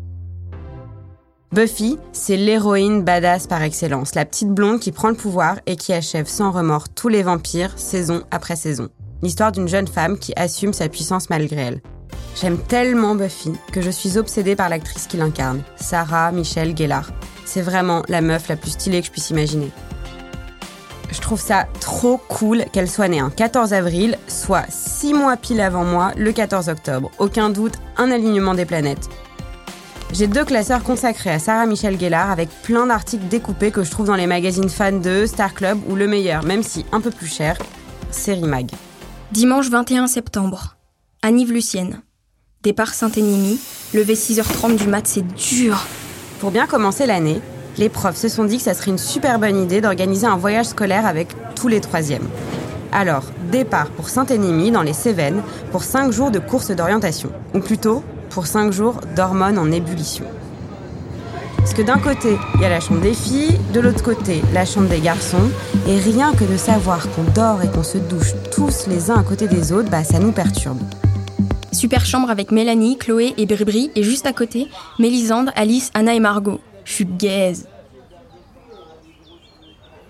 Buffy, 1.54 1.98
c'est 2.12 2.36
l'héroïne 2.36 3.04
badass 3.04 3.48
par 3.48 3.64
excellence, 3.64 4.16
la 4.16 4.26
petite 4.26 4.50
blonde 4.50 4.82
qui 4.82 4.92
prend 4.92 5.08
le 5.08 5.16
pouvoir 5.16 5.60
et 5.66 5.78
qui 5.78 5.94
achève 5.94 6.28
sans 6.28 6.52
remords 6.52 6.90
tous 6.90 7.08
les 7.08 7.24
vampires, 7.24 7.80
saison 7.80 8.24
après 8.32 8.58
saison. 8.58 8.90
L'histoire 9.22 9.52
d'une 9.54 9.68
jeune 9.68 9.88
femme 9.88 10.20
qui 10.20 10.34
assume 10.36 10.74
sa 10.74 10.90
puissance 10.90 11.30
malgré 11.30 11.62
elle. 11.62 11.82
J'aime 12.40 12.58
tellement 12.58 13.16
Buffy 13.16 13.54
que 13.72 13.82
je 13.82 13.90
suis 13.90 14.18
obsédée 14.18 14.56
par 14.56 14.70
l'actrice 14.70 15.08
qui 15.08 15.18
l'incarne, 15.18 15.64
Sarah 15.78 16.32
Michelle 16.32 16.78
Gellar. 16.78 17.10
C'est 17.46 17.62
vraiment 17.62 18.04
la 18.10 18.22
meuf 18.22 18.50
la 18.50 18.58
plus 18.58 18.72
stylée 18.72 19.00
que 19.00 19.08
je 19.08 19.12
puisse 19.12 19.30
imaginer. 19.30 19.72
Je 21.12 21.20
trouve 21.22 21.42
ça 21.42 21.68
trop 21.80 22.18
cool 22.18 22.66
qu'elle 22.72 22.90
soit 22.90 23.08
née 23.08 23.20
un 23.20 23.30
14 23.30 23.74
avril, 23.74 24.18
soit 24.28 24.66
6 24.70 25.14
mois 25.14 25.38
pile 25.38 25.62
avant 25.62 25.84
moi, 25.84 26.12
le 26.18 26.32
14 26.32 26.70
octobre. 26.70 27.12
Aucun 27.18 27.50
doute, 27.50 27.74
un 27.98 28.12
alignement 28.12 28.54
des 28.54 28.66
planètes. 28.66 29.10
J'ai 30.12 30.28
deux 30.28 30.46
classeurs 30.46 30.84
consacrés 30.84 31.30
à 31.30 31.40
Sarah 31.40 31.66
Michelle 31.68 32.00
Gellar 32.00 32.32
avec 32.32 32.50
plein 32.64 32.88
d'articles 32.88 33.28
découpés 33.28 33.72
que 33.72 33.84
je 33.84 33.92
trouve 33.92 34.08
dans 34.08 34.16
les 34.16 34.28
magazines 34.28 34.70
Fan 34.70 35.02
2, 35.02 35.28
Star 35.28 35.54
Club 35.54 35.80
ou 35.88 35.96
Le 35.96 36.08
Meilleur, 36.08 36.44
même 36.44 36.64
si 36.64 36.86
un 36.92 37.00
peu 37.00 37.12
plus 37.12 37.28
cher, 37.28 37.58
Série 38.12 38.42
Mag. 38.42 38.72
Dimanche 39.32 39.70
21 39.70 40.08
septembre. 40.08 40.78
Anniv 41.22 41.52
Lucienne. 41.52 42.02
Départ 42.64 42.94
Saint-Énimie, 42.94 43.60
levé 43.94 44.16
6h30 44.16 44.76
du 44.76 44.88
mat, 44.88 45.06
c'est 45.06 45.26
dur. 45.36 45.86
Pour 46.40 46.52
bien 46.52 46.66
commencer 46.66 47.06
l'année, 47.06 47.40
les 47.80 47.88
profs 47.88 48.18
se 48.18 48.28
sont 48.28 48.44
dit 48.44 48.58
que 48.58 48.64
ça 48.64 48.74
serait 48.74 48.92
une 48.92 48.98
super 48.98 49.40
bonne 49.40 49.58
idée 49.58 49.80
d'organiser 49.80 50.28
un 50.28 50.36
voyage 50.36 50.66
scolaire 50.66 51.06
avec 51.06 51.30
tous 51.56 51.70
les 51.70 51.80
troisièmes. 51.80 52.28
Alors, 52.92 53.24
départ 53.52 53.90
pour 53.92 54.10
Saint-Énimie 54.10 54.72
dans 54.72 54.82
les 54.82 54.94
Cévennes 54.94 55.42
pour 55.72 55.84
5 55.84 56.12
jours 56.12 56.30
de 56.30 56.40
course 56.40 56.72
d'orientation. 56.72 57.30
Ou 57.56 57.60
plutôt, 57.60 58.04
pour 58.32 58.48
5 58.48 58.74
jours 58.74 59.00
d'hormones 59.16 59.58
en 59.58 59.72
ébullition. 59.72 60.26
Parce 61.56 61.74
que 61.74 61.82
d'un 61.82 62.00
côté, 62.00 62.38
il 62.56 62.62
y 62.62 62.66
a 62.66 62.70
la 62.70 62.82
chambre 62.82 63.00
des 63.00 63.14
filles, 63.14 63.58
de 63.74 63.80
l'autre 63.80 64.04
côté, 64.04 64.42
la 64.54 64.66
chambre 64.66 64.90
des 64.90 65.00
garçons, 65.00 65.50
et 65.88 65.98
rien 65.98 66.34
que 66.34 66.44
de 66.44 66.58
savoir 66.58 67.08
qu'on 67.12 67.24
dort 67.34 67.62
et 67.64 67.70
qu'on 67.70 67.84
se 67.84 67.98
douche 67.98 68.34
tous 68.52 68.88
les 68.88 69.10
uns 69.10 69.20
à 69.20 69.24
côté 69.24 69.48
des 69.48 69.72
autres, 69.72 69.90
bah 69.90 70.04
ça 70.04 70.20
nous 70.20 70.34
perturbe. 70.34 70.80
Super 71.72 72.06
chambre 72.06 72.30
avec 72.30 72.52
Mélanie, 72.52 72.98
Chloé 72.98 73.36
et 73.38 73.46
Bribri, 73.46 73.92
et 73.96 74.04
juste 74.04 74.26
à 74.26 74.34
côté, 74.34 74.68
Mélisande, 74.98 75.52
Alice, 75.56 75.92
Anna 75.94 76.14
et 76.14 76.20
Margot. 76.20 76.60
Je 76.90 76.96
suis 76.96 77.06
gaze. 77.06 77.68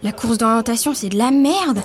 La 0.01 0.13
course 0.13 0.37
d'orientation, 0.37 0.93
c'est 0.93 1.09
de 1.09 1.17
la 1.17 1.29
merde. 1.29 1.81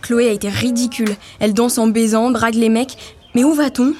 Chloé 0.00 0.28
a 0.28 0.32
été 0.32 0.48
ridicule. 0.48 1.16
Elle 1.40 1.54
danse 1.54 1.76
en 1.76 1.88
baisant, 1.88 2.30
drague 2.30 2.54
les 2.54 2.68
mecs. 2.68 2.96
Mais 3.34 3.42
où 3.42 3.52
va-t-on? 3.52 3.94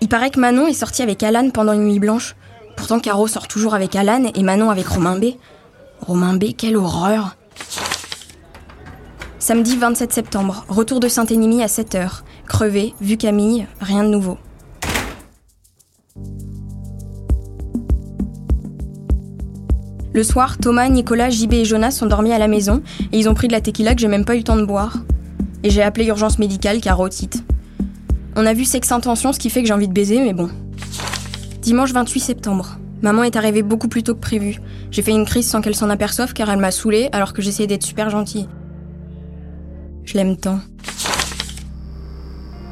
Il 0.00 0.08
paraît 0.08 0.30
que 0.30 0.40
Manon 0.40 0.66
est 0.66 0.72
sortie 0.72 1.02
avec 1.02 1.22
Alan 1.22 1.50
pendant 1.50 1.72
une 1.72 1.84
nuit 1.86 2.00
blanche. 2.00 2.34
Pourtant, 2.76 2.98
Caro 2.98 3.28
sort 3.28 3.46
toujours 3.46 3.74
avec 3.74 3.94
Alan 3.94 4.24
et 4.34 4.42
Manon 4.42 4.68
avec 4.68 4.88
Romain 4.88 5.16
B. 5.16 5.26
Romain 6.00 6.34
B, 6.34 6.46
quelle 6.58 6.76
horreur 6.76 7.36
Samedi 9.38 9.76
27 9.76 10.12
septembre, 10.12 10.64
retour 10.68 10.98
de 10.98 11.06
Saint-Énimie 11.06 11.62
à 11.62 11.66
7h. 11.66 12.22
Crevé, 12.48 12.92
vu 13.00 13.16
Camille, 13.16 13.68
rien 13.80 14.02
de 14.02 14.08
nouveau. 14.08 14.36
Le 20.12 20.24
soir, 20.24 20.58
Thomas, 20.58 20.88
Nicolas, 20.88 21.30
JB 21.30 21.52
et 21.52 21.64
Jonas 21.64 21.92
sont 21.92 22.06
dormis 22.06 22.32
à 22.32 22.38
la 22.38 22.48
maison 22.48 22.82
et 23.12 23.18
ils 23.18 23.28
ont 23.28 23.34
pris 23.34 23.46
de 23.46 23.52
la 23.52 23.60
tequila 23.60 23.94
que 23.94 24.00
j'ai 24.00 24.08
même 24.08 24.24
pas 24.24 24.34
eu 24.34 24.38
le 24.38 24.44
temps 24.44 24.56
de 24.56 24.64
boire. 24.64 24.96
Et 25.62 25.70
j'ai 25.70 25.82
appelé 25.82 26.06
urgence 26.06 26.38
médicale 26.40 26.80
car 26.80 26.98
otite. 26.98 27.44
On 28.34 28.44
a 28.44 28.52
vu 28.52 28.64
sexe 28.64 28.90
intention, 28.90 29.32
ce 29.32 29.38
qui 29.38 29.50
fait 29.50 29.62
que 29.62 29.68
j'ai 29.68 29.74
envie 29.74 29.86
de 29.86 29.92
baiser, 29.92 30.20
mais 30.20 30.32
bon. 30.32 30.50
Dimanche 31.62 31.92
28 31.92 32.20
septembre. 32.20 32.78
Maman 33.02 33.22
est 33.22 33.36
arrivée 33.36 33.62
beaucoup 33.62 33.88
plus 33.88 34.02
tôt 34.02 34.14
que 34.14 34.20
prévu. 34.20 34.60
J'ai 34.90 35.02
fait 35.02 35.12
une 35.12 35.24
crise 35.24 35.48
sans 35.48 35.60
qu'elle 35.60 35.76
s'en 35.76 35.90
aperçoive 35.90 36.32
car 36.32 36.50
elle 36.50 36.58
m'a 36.58 36.72
saoulée 36.72 37.08
alors 37.12 37.32
que 37.32 37.40
j'essayais 37.40 37.68
d'être 37.68 37.84
super 37.84 38.10
gentille. 38.10 38.48
Je 40.04 40.14
l'aime 40.14 40.36
tant. 40.36 40.58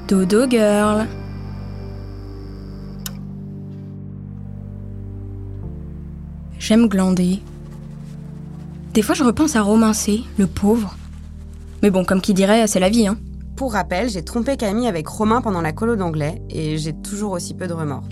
Dodo 0.08 0.48
girl. 0.50 1.06
J'aime 6.68 6.86
glander. 6.86 7.40
Des 8.92 9.00
fois, 9.00 9.14
je 9.14 9.24
repense 9.24 9.56
à 9.56 9.62
Romain 9.62 9.94
C, 9.94 10.20
le 10.36 10.46
pauvre. 10.46 10.98
Mais 11.82 11.88
bon, 11.88 12.04
comme 12.04 12.20
qui 12.20 12.34
dirait, 12.34 12.66
c'est 12.66 12.78
la 12.78 12.90
vie, 12.90 13.06
hein. 13.06 13.16
Pour 13.56 13.72
rappel, 13.72 14.10
j'ai 14.10 14.22
trompé 14.22 14.58
Camille 14.58 14.86
avec 14.86 15.08
Romain 15.08 15.40
pendant 15.40 15.62
la 15.62 15.72
colo 15.72 15.96
d'anglais 15.96 16.42
et 16.50 16.76
j'ai 16.76 16.92
toujours 16.92 17.32
aussi 17.32 17.54
peu 17.54 17.68
de 17.68 17.72
remords. 17.72 18.04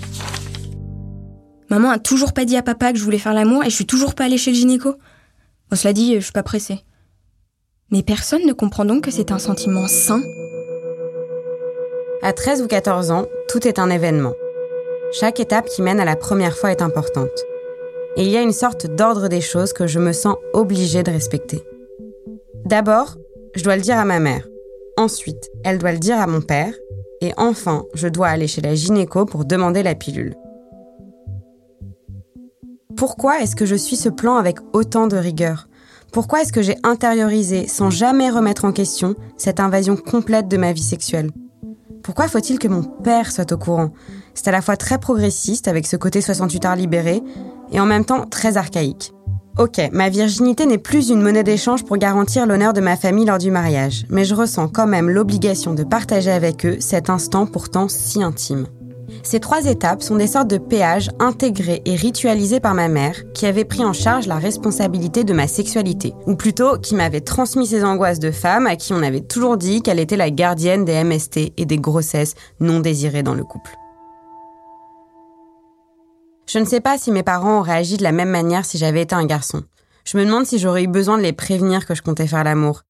Maman 1.69 1.91
a 1.91 1.99
toujours 1.99 2.33
pas 2.33 2.47
dit 2.47 2.57
à 2.57 2.63
papa 2.63 2.95
que 2.95 2.99
je 2.99 3.05
voulais 3.05 3.19
faire 3.19 3.35
l'amour 3.35 3.63
et 3.63 3.69
je 3.69 3.75
suis 3.75 3.85
toujours 3.85 4.15
pas 4.15 4.25
allée 4.25 4.39
chez 4.39 4.53
le 4.53 4.57
gynéco. 4.57 4.95
Bon, 5.69 5.77
cela 5.77 5.93
dit, 5.93 6.15
je 6.15 6.21
suis 6.21 6.33
pas 6.33 6.43
pressée. 6.43 6.81
Mais 7.91 8.03
personne 8.03 8.47
ne 8.47 8.55
comprend 8.55 8.87
donc 8.87 9.05
que 9.05 9.11
c'est 9.11 9.33
un 9.33 9.39
sentiment 9.39 9.87
sain. 9.87 10.23
À 12.23 12.33
13 12.33 12.63
ou 12.63 12.69
14 12.69 13.11
ans, 13.11 13.27
tout 13.51 13.69
est 13.69 13.79
un 13.79 13.91
événement. 13.91 14.33
Chaque 15.13 15.41
étape 15.41 15.69
qui 15.69 15.83
mène 15.83 16.01
à 16.01 16.07
la 16.07 16.17
première 16.17 16.57
fois 16.57 16.71
est 16.71 16.81
importante. 16.81 17.29
Et 18.17 18.25
il 18.25 18.31
y 18.31 18.37
a 18.37 18.43
une 18.43 18.53
sorte 18.53 18.87
d'ordre 18.87 19.29
des 19.29 19.43
choses 19.43 19.73
que 19.73 19.87
je 19.87 19.99
me 19.99 20.13
sens 20.13 20.37
obligée 20.55 21.03
de 21.03 21.11
respecter. 21.11 21.63
D'abord, 22.65 23.17
je 23.55 23.63
dois 23.63 23.77
le 23.77 23.83
dire 23.83 23.99
à 23.99 24.05
ma 24.07 24.21
mère. 24.21 24.47
Ensuite, 24.97 25.51
elle 25.65 25.79
doit 25.79 25.93
le 25.93 25.99
dire 25.99 26.19
à 26.19 26.27
mon 26.27 26.41
père. 26.41 26.73
Et 27.21 27.33
enfin, 27.37 27.85
je 27.95 28.09
dois 28.09 28.29
aller 28.29 28.47
chez 28.47 28.63
la 28.63 28.75
gynéco 28.75 29.27
pour 29.27 29.45
demander 29.45 29.83
la 29.83 29.95
pilule. 29.95 30.35
Pourquoi 32.97 33.41
est-ce 33.41 33.57
que 33.57 33.67
je 33.67 33.75
suis 33.75 33.97
ce 33.97 34.09
plan 34.09 34.37
avec 34.37 34.59
autant 34.73 35.07
de 35.07 35.17
rigueur? 35.17 35.69
Pourquoi 36.13 36.41
est-ce 36.41 36.53
que 36.53 36.63
j'ai 36.63 36.77
intériorisé, 36.83 37.67
sans 37.67 37.91
jamais 37.91 38.31
remettre 38.31 38.65
en 38.65 38.73
question, 38.73 39.15
cette 39.37 39.61
invasion 39.61 39.97
complète 39.97 40.49
de 40.49 40.57
ma 40.57 40.73
vie 40.73 40.83
sexuelle? 40.83 41.31
Pourquoi 42.03 42.29
faut-il 42.29 42.59
que 42.59 42.69
mon 42.69 42.83
père 42.83 43.31
soit 43.31 43.53
au 43.53 43.59
courant? 43.59 43.91
C'est 44.37 44.47
à 44.49 44.53
la 44.53 44.63
fois 44.63 44.77
très 44.77 44.99
progressiste, 44.99 45.67
avec 45.67 45.87
ce 45.87 45.97
côté 45.97 46.21
68 46.21 46.65
heures 46.67 46.77
libéré, 46.77 47.23
et 47.73 47.81
en 47.81 47.87
même 47.87 48.05
temps 48.05 48.27
très 48.27 48.57
archaïque. 48.57 49.13
Ok, 49.59 49.81
ma 49.91 50.11
virginité 50.11 50.67
n'est 50.67 50.77
plus 50.77 51.09
une 51.09 51.23
monnaie 51.23 51.43
d'échange 51.43 51.83
pour 51.83 51.97
garantir 51.97 52.47
l'honneur 52.47 52.75
de 52.75 52.83
ma 52.83 52.95
famille 52.95 53.25
lors 53.25 53.39
du 53.39 53.51
mariage, 53.51 54.05
mais 54.11 54.27
je 54.27 54.35
ressens 54.35 54.69
quand 54.69 54.87
même 54.87 55.09
l'obligation 55.09 55.73
de 55.73 55.83
partager 55.83 56.31
avec 56.31 56.67
eux 56.67 56.77
cet 56.79 57.09
instant 57.09 57.47
pourtant 57.47 57.89
si 57.89 58.23
intime. 58.23 58.67
Ces 59.23 59.41
trois 59.41 59.65
étapes 59.65 60.03
sont 60.03 60.17
des 60.17 60.27
sortes 60.27 60.51
de 60.51 60.59
péages 60.59 61.11
intégrés 61.19 61.81
et 61.87 61.97
ritualisés 61.97 62.61
par 62.61 62.75
ma 62.75 62.89
mère, 62.89 63.17
qui 63.33 63.47
avait 63.47 63.65
pris 63.65 63.83
en 63.83 63.95
charge 63.95 64.27
la 64.27 64.37
responsabilité 64.37 65.25
de 65.25 65.33
ma 65.33 65.49
sexualité, 65.49 66.13
ou 66.27 66.37
plutôt 66.37 66.77
qui 66.79 66.95
m'avait 66.95 67.23
transmis 67.23 67.67
ses 67.67 67.83
angoisses 67.83 68.21
de 68.21 68.31
femme 68.31 68.67
à 68.67 68.77
qui 68.77 68.93
on 68.93 69.03
avait 69.03 69.23
toujours 69.23 69.57
dit 69.57 69.81
qu'elle 69.81 70.01
était 70.01 70.19
la 70.19 70.31
gardienne 70.31 70.85
des 70.85 71.03
MST 71.03 71.55
et 71.57 71.65
des 71.65 71.79
grossesses 71.79 72.35
non 72.61 72.81
désirées 72.81 73.23
dans 73.23 73.35
le 73.35 73.45
couple. 73.45 73.71
Je 76.49 76.61
ne 76.61 76.65
sais 76.65 76.81
pas 76.81 76.97
si 76.97 77.11
mes 77.11 77.25
parents 77.25 77.59
auraient 77.59 77.77
agi 77.77 77.97
de 77.97 78.05
la 78.05 78.13
même 78.13 78.31
manière 78.31 78.65
si 78.65 78.79
j'avais 78.79 79.03
été 79.03 79.17
un 79.17 79.27
garçon. 79.27 79.65
Je 80.05 80.17
me 80.17 80.25
demande 80.25 80.47
si 80.47 80.61
j'aurais 80.61 80.85
eu 80.85 80.89
besoin 80.89 81.19
de 81.19 81.23
les 81.23 81.33
prévenir 81.33 81.87
que 81.87 81.95
je 81.97 82.03
comptais 82.03 82.29
faire 82.29 82.45
l'amour. 82.45 82.83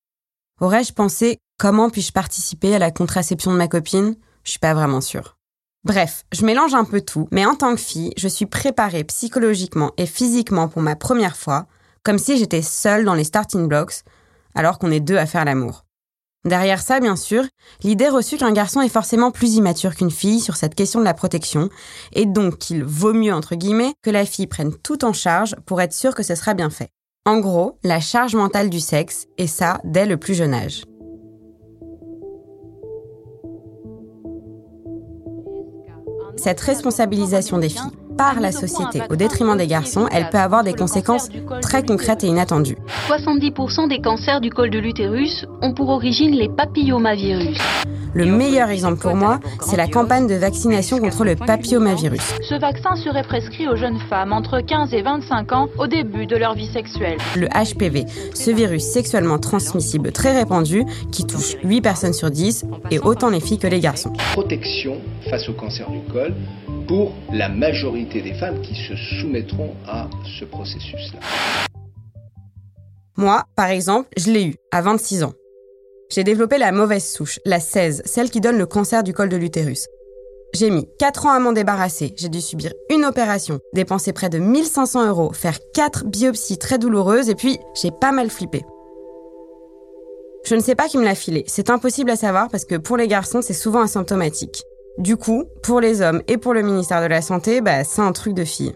Aurais-je 0.60 0.92
pensé 0.92 1.38
comment 1.58 1.88
puis-je 1.88 2.12
participer 2.12 2.74
à 2.74 2.78
la 2.78 2.90
contraception 2.90 3.52
de 3.52 3.56
ma 3.56 3.66
copine? 3.66 4.14
Je 4.44 4.50
suis 4.50 4.60
pas 4.60 4.74
vraiment 4.74 5.00
sûre. 5.00 5.38
Bref, 5.84 6.24
je 6.34 6.44
mélange 6.44 6.74
un 6.74 6.84
peu 6.84 7.00
tout, 7.00 7.28
mais 7.30 7.46
en 7.46 7.54
tant 7.54 7.74
que 7.74 7.80
fille, 7.80 8.12
je 8.18 8.28
suis 8.28 8.44
préparée 8.44 9.04
psychologiquement 9.04 9.92
et 9.96 10.04
physiquement 10.04 10.68
pour 10.68 10.82
ma 10.82 10.94
première 10.94 11.36
fois, 11.36 11.66
comme 12.02 12.18
si 12.18 12.36
j'étais 12.36 12.60
seule 12.60 13.06
dans 13.06 13.14
les 13.14 13.24
starting 13.24 13.68
blocks, 13.68 14.02
alors 14.54 14.78
qu'on 14.78 14.90
est 14.90 15.00
deux 15.00 15.16
à 15.16 15.24
faire 15.24 15.46
l'amour. 15.46 15.85
Derrière 16.46 16.80
ça, 16.80 17.00
bien 17.00 17.16
sûr, 17.16 17.42
l'idée 17.82 18.08
reçue 18.08 18.36
qu'un 18.36 18.52
garçon 18.52 18.80
est 18.80 18.88
forcément 18.88 19.32
plus 19.32 19.56
immature 19.56 19.96
qu'une 19.96 20.12
fille 20.12 20.38
sur 20.38 20.54
cette 20.54 20.76
question 20.76 21.00
de 21.00 21.04
la 21.04 21.12
protection, 21.12 21.70
et 22.12 22.24
donc 22.24 22.58
qu'il 22.58 22.84
vaut 22.84 23.12
mieux, 23.12 23.34
entre 23.34 23.56
guillemets, 23.56 23.94
que 24.02 24.10
la 24.10 24.24
fille 24.24 24.46
prenne 24.46 24.72
tout 24.72 25.04
en 25.04 25.12
charge 25.12 25.56
pour 25.66 25.80
être 25.80 25.92
sûre 25.92 26.14
que 26.14 26.22
ce 26.22 26.36
sera 26.36 26.54
bien 26.54 26.70
fait. 26.70 26.88
En 27.26 27.40
gros, 27.40 27.78
la 27.82 27.98
charge 27.98 28.36
mentale 28.36 28.70
du 28.70 28.78
sexe, 28.78 29.26
et 29.38 29.48
ça 29.48 29.80
dès 29.82 30.06
le 30.06 30.18
plus 30.18 30.34
jeune 30.34 30.54
âge. 30.54 30.84
Cette 36.36 36.60
responsabilisation 36.60 37.58
des 37.58 37.70
filles 37.70 37.82
par 38.16 38.40
la 38.40 38.52
société 38.52 39.02
au 39.10 39.16
détriment 39.16 39.56
des 39.56 39.66
garçons, 39.66 40.06
elle 40.10 40.28
peut 40.30 40.38
avoir 40.38 40.64
des 40.64 40.74
conséquences 40.74 41.28
très 41.62 41.84
concrètes 41.84 42.24
et 42.24 42.28
inattendues. 42.28 42.76
70% 43.08 43.88
des 43.88 44.00
cancers 44.00 44.40
du 44.40 44.50
col 44.50 44.70
de 44.70 44.78
l'utérus 44.78 45.46
ont 45.62 45.72
pour 45.72 45.88
origine 45.90 46.32
les 46.32 46.48
papillomavirus. 46.48 47.58
Le 48.16 48.24
meilleur 48.24 48.70
exemple 48.70 48.96
pour 48.96 49.14
moi, 49.14 49.40
c'est 49.60 49.76
la 49.76 49.88
campagne 49.88 50.26
de 50.26 50.36
vaccination 50.36 50.98
contre 50.98 51.22
le 51.24 51.36
papillomavirus. 51.36 52.36
Ce 52.48 52.54
vaccin 52.58 52.96
serait 52.96 53.22
prescrit 53.22 53.68
aux 53.68 53.76
jeunes 53.76 53.98
femmes 54.08 54.32
entre 54.32 54.60
15 54.60 54.94
et 54.94 55.02
25 55.02 55.52
ans 55.52 55.68
au 55.78 55.86
début 55.86 56.24
de 56.24 56.34
leur 56.34 56.54
vie 56.54 56.72
sexuelle. 56.72 57.18
Le 57.36 57.46
HPV, 57.48 58.06
ce 58.34 58.50
virus 58.50 58.84
sexuellement 58.84 59.38
transmissible 59.38 60.12
très 60.12 60.34
répandu 60.34 60.84
qui 61.12 61.26
touche 61.26 61.56
8 61.62 61.82
personnes 61.82 62.14
sur 62.14 62.30
10 62.30 62.64
et 62.90 62.98
autant 63.00 63.28
les 63.28 63.40
filles 63.40 63.58
que 63.58 63.66
les 63.66 63.80
garçons. 63.80 64.14
Protection 64.32 64.96
face 65.28 65.46
au 65.50 65.52
cancer 65.52 65.90
du 65.90 66.00
col 66.10 66.32
pour 66.88 67.12
la 67.32 67.50
majorité 67.50 68.05
des 68.14 68.34
femmes 68.34 68.60
qui 68.62 68.74
se 68.74 68.96
soumettront 68.96 69.74
à 69.86 70.08
ce 70.38 70.44
processus-là. 70.44 71.20
Moi, 73.16 73.44
par 73.56 73.70
exemple, 73.70 74.08
je 74.16 74.30
l'ai 74.30 74.44
eu 74.44 74.54
à 74.70 74.82
26 74.82 75.24
ans. 75.24 75.32
J'ai 76.10 76.22
développé 76.22 76.58
la 76.58 76.70
mauvaise 76.70 77.04
souche, 77.04 77.40
la 77.44 77.60
16, 77.60 78.02
celle 78.04 78.30
qui 78.30 78.40
donne 78.40 78.58
le 78.58 78.66
cancer 78.66 79.02
du 79.02 79.12
col 79.12 79.28
de 79.28 79.36
l'utérus. 79.36 79.86
J'ai 80.54 80.70
mis 80.70 80.86
4 80.98 81.26
ans 81.26 81.32
à 81.32 81.38
m'en 81.38 81.52
débarrasser, 81.52 82.14
j'ai 82.16 82.28
dû 82.28 82.40
subir 82.40 82.72
une 82.90 83.04
opération, 83.04 83.58
dépenser 83.74 84.12
près 84.12 84.28
de 84.28 84.38
1500 84.38 85.08
euros, 85.08 85.32
faire 85.32 85.58
4 85.74 86.04
biopsies 86.06 86.58
très 86.58 86.78
douloureuses 86.78 87.28
et 87.28 87.34
puis 87.34 87.58
j'ai 87.74 87.90
pas 87.90 88.12
mal 88.12 88.30
flippé. 88.30 88.62
Je 90.44 90.54
ne 90.54 90.60
sais 90.60 90.76
pas 90.76 90.86
qui 90.86 90.96
me 90.96 91.04
l'a 91.04 91.16
filé, 91.16 91.44
c'est 91.48 91.70
impossible 91.70 92.10
à 92.10 92.16
savoir 92.16 92.48
parce 92.48 92.64
que 92.64 92.76
pour 92.76 92.96
les 92.96 93.08
garçons 93.08 93.42
c'est 93.42 93.52
souvent 93.52 93.82
asymptomatique. 93.82 94.62
Du 94.98 95.18
coup, 95.18 95.44
pour 95.62 95.80
les 95.80 96.00
hommes 96.00 96.22
et 96.26 96.38
pour 96.38 96.54
le 96.54 96.62
ministère 96.62 97.02
de 97.02 97.06
la 97.06 97.20
Santé, 97.20 97.60
bah, 97.60 97.84
c'est 97.84 98.00
un 98.00 98.12
truc 98.12 98.32
de 98.32 98.44
fille. 98.44 98.74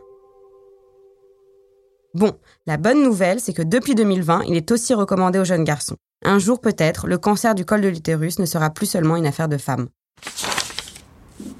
Bon, 2.12 2.32
la 2.66 2.76
bonne 2.76 3.02
nouvelle, 3.02 3.40
c'est 3.40 3.54
que 3.54 3.62
depuis 3.62 3.94
2020, 3.94 4.42
il 4.46 4.56
est 4.56 4.70
aussi 4.70 4.92
recommandé 4.92 5.38
aux 5.38 5.44
jeunes 5.44 5.64
garçons. 5.64 5.96
Un 6.22 6.38
jour 6.38 6.60
peut-être, 6.60 7.06
le 7.06 7.16
cancer 7.16 7.54
du 7.54 7.64
col 7.64 7.80
de 7.80 7.88
l'utérus 7.88 8.38
ne 8.38 8.44
sera 8.44 8.68
plus 8.68 8.84
seulement 8.84 9.16
une 9.16 9.26
affaire 9.26 9.48
de 9.48 9.56
femmes. 9.56 9.88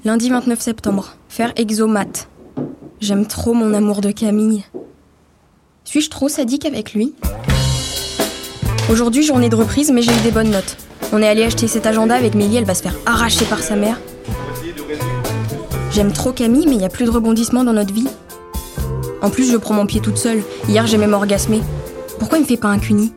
Lundi 0.05 0.29
29 0.29 0.59
septembre, 0.59 1.15
faire 1.27 1.53
exomat. 1.55 2.27
J'aime 2.99 3.25
trop 3.25 3.53
mon 3.53 3.73
amour 3.73 4.01
de 4.01 4.11
Camille. 4.11 4.63
Suis-je 5.85 6.11
trop 6.11 6.29
sadique 6.29 6.65
avec 6.65 6.93
lui? 6.93 7.15
Aujourd'hui, 8.91 9.23
journée 9.23 9.49
de 9.49 9.55
reprise, 9.55 9.91
mais 9.91 10.03
j'ai 10.03 10.11
eu 10.11 10.21
des 10.21 10.31
bonnes 10.31 10.51
notes. 10.51 10.77
On 11.13 11.21
est 11.21 11.27
allé 11.27 11.43
acheter 11.43 11.67
cet 11.67 11.87
agenda 11.87 12.13
avec 12.13 12.35
Mélie, 12.35 12.57
elle 12.57 12.65
va 12.65 12.75
se 12.75 12.83
faire 12.83 12.95
arracher 13.07 13.45
par 13.45 13.63
sa 13.63 13.75
mère. 13.75 13.99
J'aime 15.93 16.13
trop 16.13 16.31
Camille, 16.31 16.67
mais 16.67 16.75
il 16.75 16.77
n'y 16.77 16.85
a 16.85 16.89
plus 16.89 17.03
de 17.03 17.09
rebondissement 17.09 17.65
dans 17.65 17.73
notre 17.73 17.93
vie. 17.93 18.07
En 19.21 19.29
plus, 19.29 19.51
je 19.51 19.57
prends 19.57 19.73
mon 19.73 19.85
pied 19.85 19.99
toute 19.99 20.17
seule. 20.17 20.41
Hier, 20.69 20.87
j'ai 20.87 20.97
même 20.97 21.13
orgasmé. 21.13 21.61
Pourquoi 22.17 22.37
il 22.37 22.41
me 22.41 22.47
fait 22.47 22.55
pas 22.55 22.69
un 22.69 22.79
cuni 22.79 23.11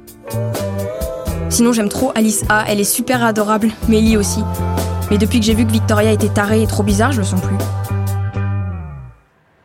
Sinon, 1.50 1.72
j'aime 1.72 1.88
trop 1.88 2.10
Alice 2.16 2.42
A. 2.48 2.64
Elle 2.68 2.80
est 2.80 2.84
super 2.84 3.22
adorable. 3.22 3.70
Mélie 3.88 4.16
aussi. 4.16 4.40
Mais 5.08 5.18
depuis 5.18 5.38
que 5.38 5.46
j'ai 5.46 5.54
vu 5.54 5.64
que 5.64 5.70
Victoria 5.70 6.10
était 6.10 6.28
tarée 6.28 6.62
et 6.62 6.66
trop 6.66 6.82
bizarre, 6.82 7.12
je 7.12 7.20
le 7.20 7.26
sens 7.26 7.40
plus. 7.40 7.56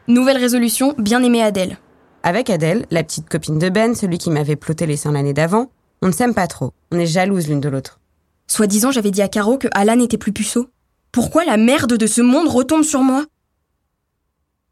Nouvelle 0.07 0.37
résolution, 0.37 0.93
bien 0.99 1.23
aimer 1.23 1.41
Adèle. 1.41 1.77
Avec 2.21 2.51
Adèle, 2.51 2.85
la 2.91 3.03
petite 3.03 3.27
copine 3.27 3.57
de 3.57 3.69
Ben, 3.69 3.95
celui 3.95 4.19
qui 4.19 4.29
m'avait 4.29 4.55
ploté 4.55 4.85
les 4.85 4.97
seins 4.97 5.13
l'année 5.13 5.33
d'avant, 5.33 5.71
on 6.03 6.07
ne 6.07 6.11
s'aime 6.11 6.35
pas 6.35 6.47
trop. 6.47 6.73
On 6.91 6.99
est 6.99 7.07
jalouses 7.07 7.47
l'une 7.47 7.61
de 7.61 7.69
l'autre. 7.69 7.99
Soi-disant, 8.45 8.91
j'avais 8.91 9.11
dit 9.11 9.21
à 9.23 9.27
Caro 9.27 9.57
que 9.57 9.67
Alan 9.73 9.99
était 9.99 10.17
plus 10.17 10.31
puceau. 10.31 10.67
Pourquoi 11.11 11.43
la 11.43 11.57
merde 11.57 11.93
de 11.97 12.05
ce 12.05 12.21
monde 12.21 12.47
retombe 12.47 12.83
sur 12.83 13.01
moi 13.01 13.25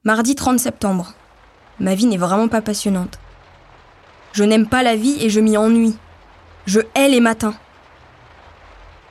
Mardi 0.03 0.35
30 0.35 0.59
septembre. 0.59 1.13
Ma 1.79 1.95
vie 1.95 2.05
n'est 2.05 2.17
vraiment 2.17 2.47
pas 2.47 2.61
passionnante. 2.61 3.17
Je 4.33 4.43
n'aime 4.43 4.67
pas 4.67 4.83
la 4.83 4.95
vie 4.95 5.17
et 5.19 5.31
je 5.31 5.39
m'y 5.39 5.57
ennuie. 5.57 5.95
Je 6.67 6.81
hais 6.93 7.09
les 7.09 7.21
matins. 7.21 7.55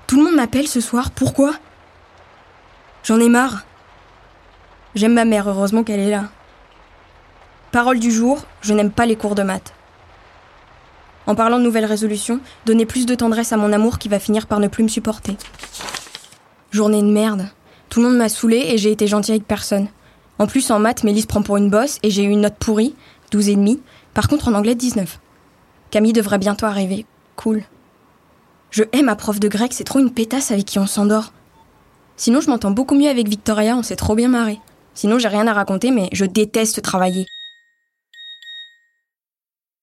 Tout 0.06 0.18
le 0.18 0.25
monde 0.25 0.37
m'appelle 0.37 0.68
ce 0.68 0.80
soir, 0.80 1.11
pourquoi 1.11 1.54
J'en 3.02 3.18
ai 3.18 3.28
marre. 3.28 3.64
J'aime 4.95 5.14
ma 5.14 5.25
mère, 5.25 5.49
heureusement 5.49 5.83
qu'elle 5.83 6.00
est 6.00 6.11
là. 6.11 6.26
Parole 7.73 7.99
du 7.99 8.12
jour, 8.12 8.45
je 8.62 8.73
n'aime 8.73 8.92
pas 8.92 9.04
les 9.04 9.16
cours 9.16 9.35
de 9.35 9.42
maths. 9.42 9.75
En 11.26 11.35
parlant 11.35 11.59
de 11.59 11.64
nouvelles 11.64 11.85
résolutions, 11.87 12.38
donner 12.66 12.87
plus 12.87 13.04
de 13.04 13.16
tendresse 13.16 13.52
à 13.52 13.56
mon 13.56 13.73
amour 13.73 13.99
qui 13.99 14.09
va 14.09 14.21
finir 14.21 14.47
par 14.47 14.61
ne 14.61 14.68
plus 14.68 14.85
me 14.85 14.88
supporter. 14.88 15.37
Journée 16.76 17.00
de 17.00 17.11
merde. 17.11 17.49
Tout 17.88 18.02
le 18.02 18.09
monde 18.09 18.18
m'a 18.18 18.28
saoulé 18.28 18.59
et 18.68 18.76
j'ai 18.76 18.92
été 18.92 19.06
gentille 19.06 19.33
avec 19.33 19.49
personne. 19.49 19.88
En 20.38 20.47
plus, 20.47 20.71
en 20.71 20.78
maths, 20.78 21.04
Mélisse 21.04 21.25
prend 21.25 21.40
pour 21.40 21.56
une 21.56 21.71
bosse 21.71 21.99
et 22.02 22.11
j'ai 22.11 22.23
eu 22.23 22.28
une 22.28 22.42
note 22.42 22.59
pourrie, 22.59 22.95
12 23.30 23.49
et 23.49 23.56
demi. 23.56 23.80
Par 24.12 24.28
contre, 24.28 24.49
en 24.49 24.52
anglais, 24.52 24.75
19. 24.75 25.18
Camille 25.90 26.12
devrait 26.12 26.37
bientôt 26.37 26.66
arriver. 26.66 27.06
Cool. 27.35 27.62
Je 28.71 28.85
hais 28.92 29.00
ma 29.00 29.16
prof 29.16 29.40
de 29.40 29.49
grec, 29.49 29.73
c'est 29.73 29.85
trop 29.85 30.00
une 30.00 30.12
pétasse 30.12 30.50
avec 30.50 30.66
qui 30.66 30.78
on 30.78 30.87
s'endort. 30.87 31.33
Sinon, 32.18 32.42
je 32.42 32.50
m'entends 32.50 32.73
beaucoup 32.73 32.95
mieux 32.95 33.09
avec 33.09 33.26
Victoria, 33.26 33.75
on 33.75 33.83
s'est 33.83 33.97
trop 33.97 34.14
bien 34.14 34.28
marré. 34.28 34.61
Sinon, 34.92 35.18
j'ai 35.18 35.28
rien 35.28 35.47
à 35.47 35.54
raconter, 35.54 35.90
mais 35.90 36.11
je 36.12 36.26
déteste 36.26 36.83
travailler. 36.83 37.25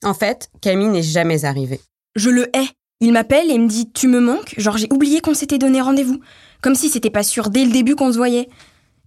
En 0.04 0.14
fait, 0.14 0.52
Camille 0.62 0.90
n'est 0.90 1.02
jamais 1.02 1.44
arrivée. 1.44 1.82
Je 2.16 2.30
le 2.30 2.56
hais. 2.56 2.70
Il 3.00 3.14
m'appelle 3.14 3.50
et 3.50 3.58
me 3.58 3.68
dit 3.68 3.92
Tu 3.92 4.08
me 4.08 4.20
manques? 4.20 4.54
Genre, 4.60 4.78
j'ai 4.78 4.88
oublié 4.94 5.22
qu'on 5.22 5.34
s'était 5.34 5.58
donné 5.58 5.82
rendez-vous. 5.82 6.22
Comme 6.64 6.76
si 6.76 6.88
c'était 6.88 7.10
pas 7.10 7.24
sûr 7.24 7.50
dès 7.50 7.66
le 7.66 7.72
début 7.72 7.96
qu'on 7.96 8.14
se 8.14 8.18
voyait. 8.18 8.48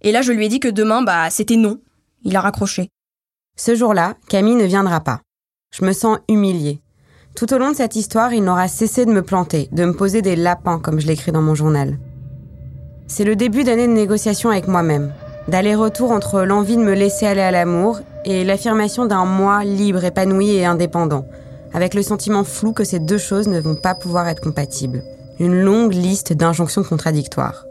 Et 0.03 0.11
là, 0.11 0.21
je 0.21 0.31
lui 0.31 0.45
ai 0.45 0.47
dit 0.47 0.59
que 0.59 0.67
demain, 0.67 1.01
bah, 1.01 1.31
c'était 1.31 1.55
non. 1.55 1.79
Il 2.23 2.35
a 2.35 2.41
raccroché. 2.41 2.89
Ce 3.57 3.73
jour-là, 3.73 4.13
Camille 4.29 4.53
ne 4.53 4.65
viendra 4.65 4.99
pas. 4.99 5.21
Je 5.75 5.83
me 5.83 5.91
sens 5.91 6.19
humiliée. 6.29 6.81
Tout 7.35 7.51
au 7.55 7.57
long 7.57 7.71
de 7.71 7.75
cette 7.75 7.95
histoire, 7.95 8.31
il 8.31 8.43
n'aura 8.43 8.67
cessé 8.67 9.05
de 9.05 9.11
me 9.11 9.23
planter, 9.23 9.69
de 9.71 9.85
me 9.85 9.93
poser 9.93 10.21
des 10.21 10.35
lapins, 10.35 10.77
comme 10.77 10.99
je 10.99 11.07
l'écris 11.07 11.31
dans 11.31 11.41
mon 11.41 11.55
journal. 11.55 11.97
C'est 13.07 13.23
le 13.23 13.35
début 13.35 13.63
d'année 13.63 13.87
de 13.87 13.93
négociation 13.93 14.51
avec 14.51 14.67
moi-même, 14.67 15.11
d'aller-retour 15.47 16.11
entre 16.11 16.43
l'envie 16.43 16.77
de 16.77 16.83
me 16.83 16.93
laisser 16.93 17.25
aller 17.25 17.41
à 17.41 17.51
l'amour 17.51 18.01
et 18.23 18.43
l'affirmation 18.43 19.07
d'un 19.07 19.25
moi 19.25 19.63
libre, 19.63 20.03
épanoui 20.03 20.51
et 20.51 20.65
indépendant, 20.65 21.25
avec 21.73 21.95
le 21.95 22.03
sentiment 22.03 22.43
flou 22.43 22.71
que 22.71 22.83
ces 22.83 22.99
deux 22.99 23.17
choses 23.17 23.47
ne 23.47 23.59
vont 23.59 23.75
pas 23.75 23.95
pouvoir 23.95 24.27
être 24.27 24.41
compatibles. 24.41 25.03
Une 25.39 25.61
longue 25.61 25.93
liste 25.93 26.33
d'injonctions 26.33 26.83
contradictoires. 26.83 27.65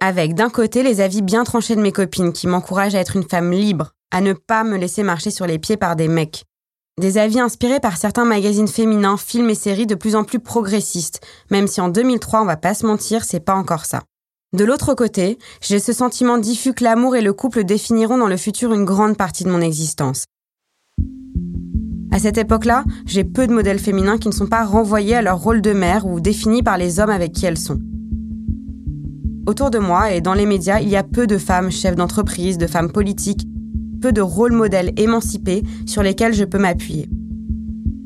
Avec 0.00 0.34
d'un 0.34 0.50
côté 0.50 0.82
les 0.82 1.00
avis 1.00 1.22
bien 1.22 1.44
tranchés 1.44 1.74
de 1.74 1.80
mes 1.80 1.92
copines 1.92 2.30
qui 2.30 2.46
m'encouragent 2.46 2.94
à 2.94 3.00
être 3.00 3.16
une 3.16 3.26
femme 3.26 3.52
libre, 3.52 3.92
à 4.10 4.20
ne 4.20 4.34
pas 4.34 4.64
me 4.64 4.76
laisser 4.76 5.02
marcher 5.02 5.30
sur 5.30 5.46
les 5.46 5.58
pieds 5.58 5.78
par 5.78 5.96
des 5.96 6.08
mecs. 6.08 6.44
Des 7.00 7.16
avis 7.16 7.40
inspirés 7.40 7.80
par 7.80 7.96
certains 7.96 8.26
magazines 8.26 8.68
féminins, 8.68 9.16
films 9.16 9.48
et 9.48 9.54
séries 9.54 9.86
de 9.86 9.94
plus 9.94 10.14
en 10.14 10.24
plus 10.24 10.40
progressistes, 10.40 11.20
même 11.50 11.68
si 11.68 11.80
en 11.80 11.88
2003, 11.88 12.42
on 12.42 12.44
va 12.44 12.58
pas 12.58 12.74
se 12.74 12.84
mentir, 12.84 13.24
c'est 13.24 13.40
pas 13.40 13.54
encore 13.54 13.86
ça. 13.86 14.02
De 14.52 14.64
l'autre 14.64 14.92
côté, 14.92 15.38
j'ai 15.62 15.78
ce 15.78 15.94
sentiment 15.94 16.36
diffus 16.36 16.74
que 16.74 16.84
l'amour 16.84 17.16
et 17.16 17.22
le 17.22 17.32
couple 17.32 17.64
définiront 17.64 18.18
dans 18.18 18.26
le 18.26 18.36
futur 18.36 18.74
une 18.74 18.84
grande 18.84 19.16
partie 19.16 19.44
de 19.44 19.50
mon 19.50 19.62
existence. 19.62 20.24
À 22.10 22.18
cette 22.18 22.38
époque-là, 22.38 22.84
j'ai 23.06 23.24
peu 23.24 23.46
de 23.46 23.52
modèles 23.52 23.78
féminins 23.78 24.18
qui 24.18 24.28
ne 24.28 24.32
sont 24.32 24.46
pas 24.46 24.64
renvoyés 24.64 25.14
à 25.14 25.22
leur 25.22 25.42
rôle 25.42 25.60
de 25.60 25.72
mère 25.72 26.06
ou 26.06 26.20
définis 26.20 26.62
par 26.62 26.78
les 26.78 27.00
hommes 27.00 27.10
avec 27.10 27.32
qui 27.32 27.44
elles 27.44 27.58
sont. 27.58 27.80
Autour 29.46 29.70
de 29.70 29.78
moi 29.78 30.12
et 30.12 30.20
dans 30.20 30.34
les 30.34 30.46
médias, 30.46 30.80
il 30.80 30.88
y 30.88 30.96
a 30.96 31.02
peu 31.02 31.26
de 31.26 31.38
femmes 31.38 31.70
chefs 31.70 31.96
d'entreprise, 31.96 32.58
de 32.58 32.66
femmes 32.66 32.92
politiques, 32.92 33.46
peu 34.00 34.12
de 34.12 34.20
rôles 34.20 34.52
modèles 34.52 34.92
émancipés 34.96 35.62
sur 35.86 36.02
lesquels 36.02 36.34
je 36.34 36.44
peux 36.44 36.58
m'appuyer. 36.58 37.08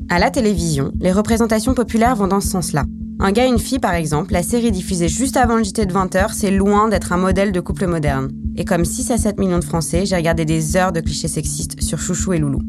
À 0.09 0.19
la 0.19 0.31
télévision, 0.31 0.91
les 0.99 1.11
représentations 1.11 1.73
populaires 1.73 2.15
vont 2.15 2.27
dans 2.27 2.41
ce 2.41 2.49
sens-là. 2.49 2.85
Un 3.19 3.31
gars 3.31 3.45
et 3.45 3.49
une 3.49 3.59
fille, 3.59 3.79
par 3.79 3.93
exemple, 3.93 4.33
la 4.33 4.43
série 4.43 4.71
diffusée 4.71 5.07
juste 5.07 5.37
avant 5.37 5.55
le 5.55 5.63
JT 5.63 5.85
de 5.85 5.93
20h, 5.93 6.33
c'est 6.33 6.51
loin 6.51 6.89
d'être 6.89 7.13
un 7.13 7.17
modèle 7.17 7.51
de 7.51 7.59
couple 7.59 7.87
moderne. 7.87 8.31
Et 8.55 8.65
comme 8.65 8.85
6 8.85 9.11
à 9.11 9.17
7 9.17 9.39
millions 9.39 9.59
de 9.59 9.63
Français, 9.63 10.05
j'ai 10.05 10.15
regardé 10.15 10.45
des 10.45 10.75
heures 10.75 10.91
de 10.91 10.99
clichés 10.99 11.27
sexistes 11.27 11.81
sur 11.81 11.99
Chouchou 11.99 12.33
et 12.33 12.39
Loulou. 12.39 12.59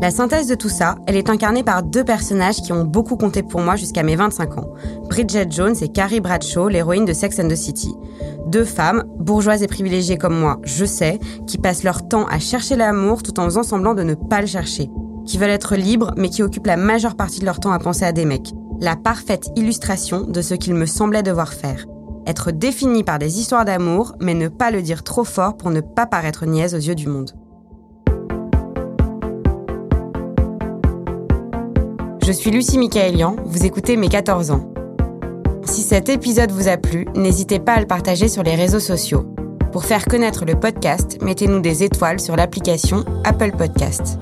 La 0.00 0.12
synthèse 0.12 0.46
de 0.46 0.54
tout 0.54 0.68
ça, 0.68 0.94
elle 1.08 1.16
est 1.16 1.28
incarnée 1.28 1.64
par 1.64 1.82
deux 1.82 2.04
personnages 2.04 2.62
qui 2.62 2.72
ont 2.72 2.84
beaucoup 2.84 3.16
compté 3.16 3.42
pour 3.42 3.60
moi 3.60 3.74
jusqu'à 3.74 4.04
mes 4.04 4.14
25 4.14 4.58
ans. 4.58 4.72
Bridget 5.08 5.48
Jones 5.50 5.74
et 5.80 5.88
Carrie 5.88 6.20
Bradshaw, 6.20 6.68
l'héroïne 6.68 7.04
de 7.04 7.12
Sex 7.12 7.40
and 7.40 7.48
the 7.48 7.56
City. 7.56 7.92
Deux 8.46 8.64
femmes, 8.64 9.02
bourgeoises 9.18 9.64
et 9.64 9.66
privilégiées 9.66 10.16
comme 10.16 10.38
moi, 10.38 10.60
je 10.62 10.84
sais, 10.84 11.18
qui 11.48 11.58
passent 11.58 11.82
leur 11.82 12.06
temps 12.06 12.26
à 12.26 12.38
chercher 12.38 12.76
l'amour 12.76 13.24
tout 13.24 13.40
en 13.40 13.44
faisant 13.46 13.64
semblant 13.64 13.94
de 13.94 14.04
ne 14.04 14.14
pas 14.14 14.40
le 14.40 14.46
chercher. 14.46 14.88
Qui 15.26 15.36
veulent 15.36 15.50
être 15.50 15.74
libres, 15.74 16.12
mais 16.16 16.28
qui 16.28 16.44
occupent 16.44 16.68
la 16.68 16.76
majeure 16.76 17.16
partie 17.16 17.40
de 17.40 17.44
leur 17.44 17.58
temps 17.58 17.72
à 17.72 17.80
penser 17.80 18.04
à 18.04 18.12
des 18.12 18.24
mecs. 18.24 18.52
La 18.80 18.94
parfaite 18.94 19.50
illustration 19.56 20.20
de 20.20 20.42
ce 20.42 20.54
qu'il 20.54 20.74
me 20.74 20.86
semblait 20.86 21.24
devoir 21.24 21.52
faire. 21.52 21.86
Être 22.24 22.52
défini 22.52 23.02
par 23.02 23.18
des 23.18 23.40
histoires 23.40 23.64
d'amour, 23.64 24.14
mais 24.20 24.34
ne 24.34 24.46
pas 24.46 24.70
le 24.70 24.80
dire 24.80 25.02
trop 25.02 25.24
fort 25.24 25.56
pour 25.56 25.70
ne 25.70 25.80
pas 25.80 26.06
paraître 26.06 26.46
niaise 26.46 26.76
aux 26.76 26.78
yeux 26.78 26.94
du 26.94 27.08
monde. 27.08 27.32
Je 32.28 32.32
suis 32.34 32.50
Lucie 32.50 32.76
Michaelian, 32.76 33.36
vous 33.46 33.64
écoutez 33.64 33.96
Mes 33.96 34.10
14 34.10 34.50
ans. 34.50 34.70
Si 35.64 35.80
cet 35.80 36.10
épisode 36.10 36.50
vous 36.50 36.68
a 36.68 36.76
plu, 36.76 37.06
n'hésitez 37.14 37.58
pas 37.58 37.72
à 37.72 37.80
le 37.80 37.86
partager 37.86 38.28
sur 38.28 38.42
les 38.42 38.54
réseaux 38.54 38.80
sociaux. 38.80 39.24
Pour 39.72 39.86
faire 39.86 40.04
connaître 40.04 40.44
le 40.44 40.54
podcast, 40.54 41.16
mettez-nous 41.22 41.60
des 41.60 41.84
étoiles 41.84 42.20
sur 42.20 42.36
l'application 42.36 43.02
Apple 43.24 43.52
Podcast. 43.52 44.18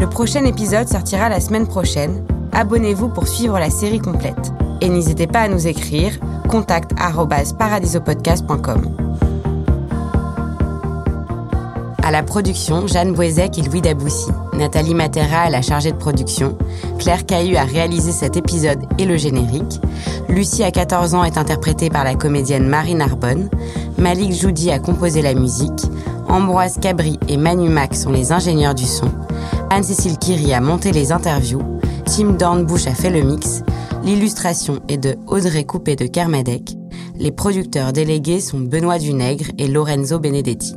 Le 0.00 0.08
prochain 0.08 0.44
épisode 0.44 0.88
sortira 0.88 1.28
la 1.28 1.38
semaine 1.38 1.68
prochaine. 1.68 2.24
Abonnez-vous 2.50 3.10
pour 3.10 3.28
suivre 3.28 3.60
la 3.60 3.70
série 3.70 4.00
complète. 4.00 4.52
Et 4.80 4.88
n'hésitez 4.88 5.28
pas 5.28 5.42
à 5.42 5.48
nous 5.48 5.68
écrire 5.68 6.18
contact@paradisopodcast.com. 6.48 8.96
À 12.06 12.12
la 12.12 12.22
production, 12.22 12.86
Jeanne 12.86 13.14
Boisec 13.14 13.58
et 13.58 13.62
Louis 13.62 13.80
Daboussi. 13.80 14.30
Nathalie 14.52 14.94
Matera 14.94 15.48
est 15.48 15.50
la 15.50 15.60
chargée 15.60 15.90
de 15.90 15.96
production. 15.96 16.56
Claire 17.00 17.26
Cahu 17.26 17.56
a 17.56 17.64
réalisé 17.64 18.12
cet 18.12 18.36
épisode 18.36 18.78
et 18.96 19.06
le 19.06 19.16
générique. 19.16 19.80
Lucie, 20.28 20.62
à 20.62 20.70
14 20.70 21.16
ans, 21.16 21.24
est 21.24 21.36
interprétée 21.36 21.90
par 21.90 22.04
la 22.04 22.14
comédienne 22.14 22.68
Marie 22.68 22.94
Narbonne. 22.94 23.50
Malik 23.98 24.32
Joudi 24.32 24.70
a 24.70 24.78
composé 24.78 25.20
la 25.20 25.34
musique. 25.34 25.82
Ambroise 26.28 26.78
Cabri 26.80 27.18
et 27.26 27.36
Manu 27.36 27.70
Mac 27.70 27.96
sont 27.96 28.12
les 28.12 28.30
ingénieurs 28.30 28.76
du 28.76 28.86
son. 28.86 29.10
Anne-Cécile 29.70 30.18
Kiri 30.18 30.54
a 30.54 30.60
monté 30.60 30.92
les 30.92 31.10
interviews, 31.10 31.80
Tim 32.04 32.34
Dornbush 32.34 32.86
a 32.86 32.94
fait 32.94 33.10
le 33.10 33.22
mix, 33.22 33.62
l'illustration 34.04 34.78
est 34.88 34.96
de 34.96 35.16
Audrey 35.26 35.64
Coupé 35.64 35.96
de 35.96 36.06
Kermadec, 36.06 36.76
les 37.18 37.32
producteurs 37.32 37.92
délégués 37.92 38.40
sont 38.40 38.60
Benoît 38.60 39.00
Dunègre 39.00 39.46
et 39.58 39.66
Lorenzo 39.66 40.20
Benedetti. 40.20 40.76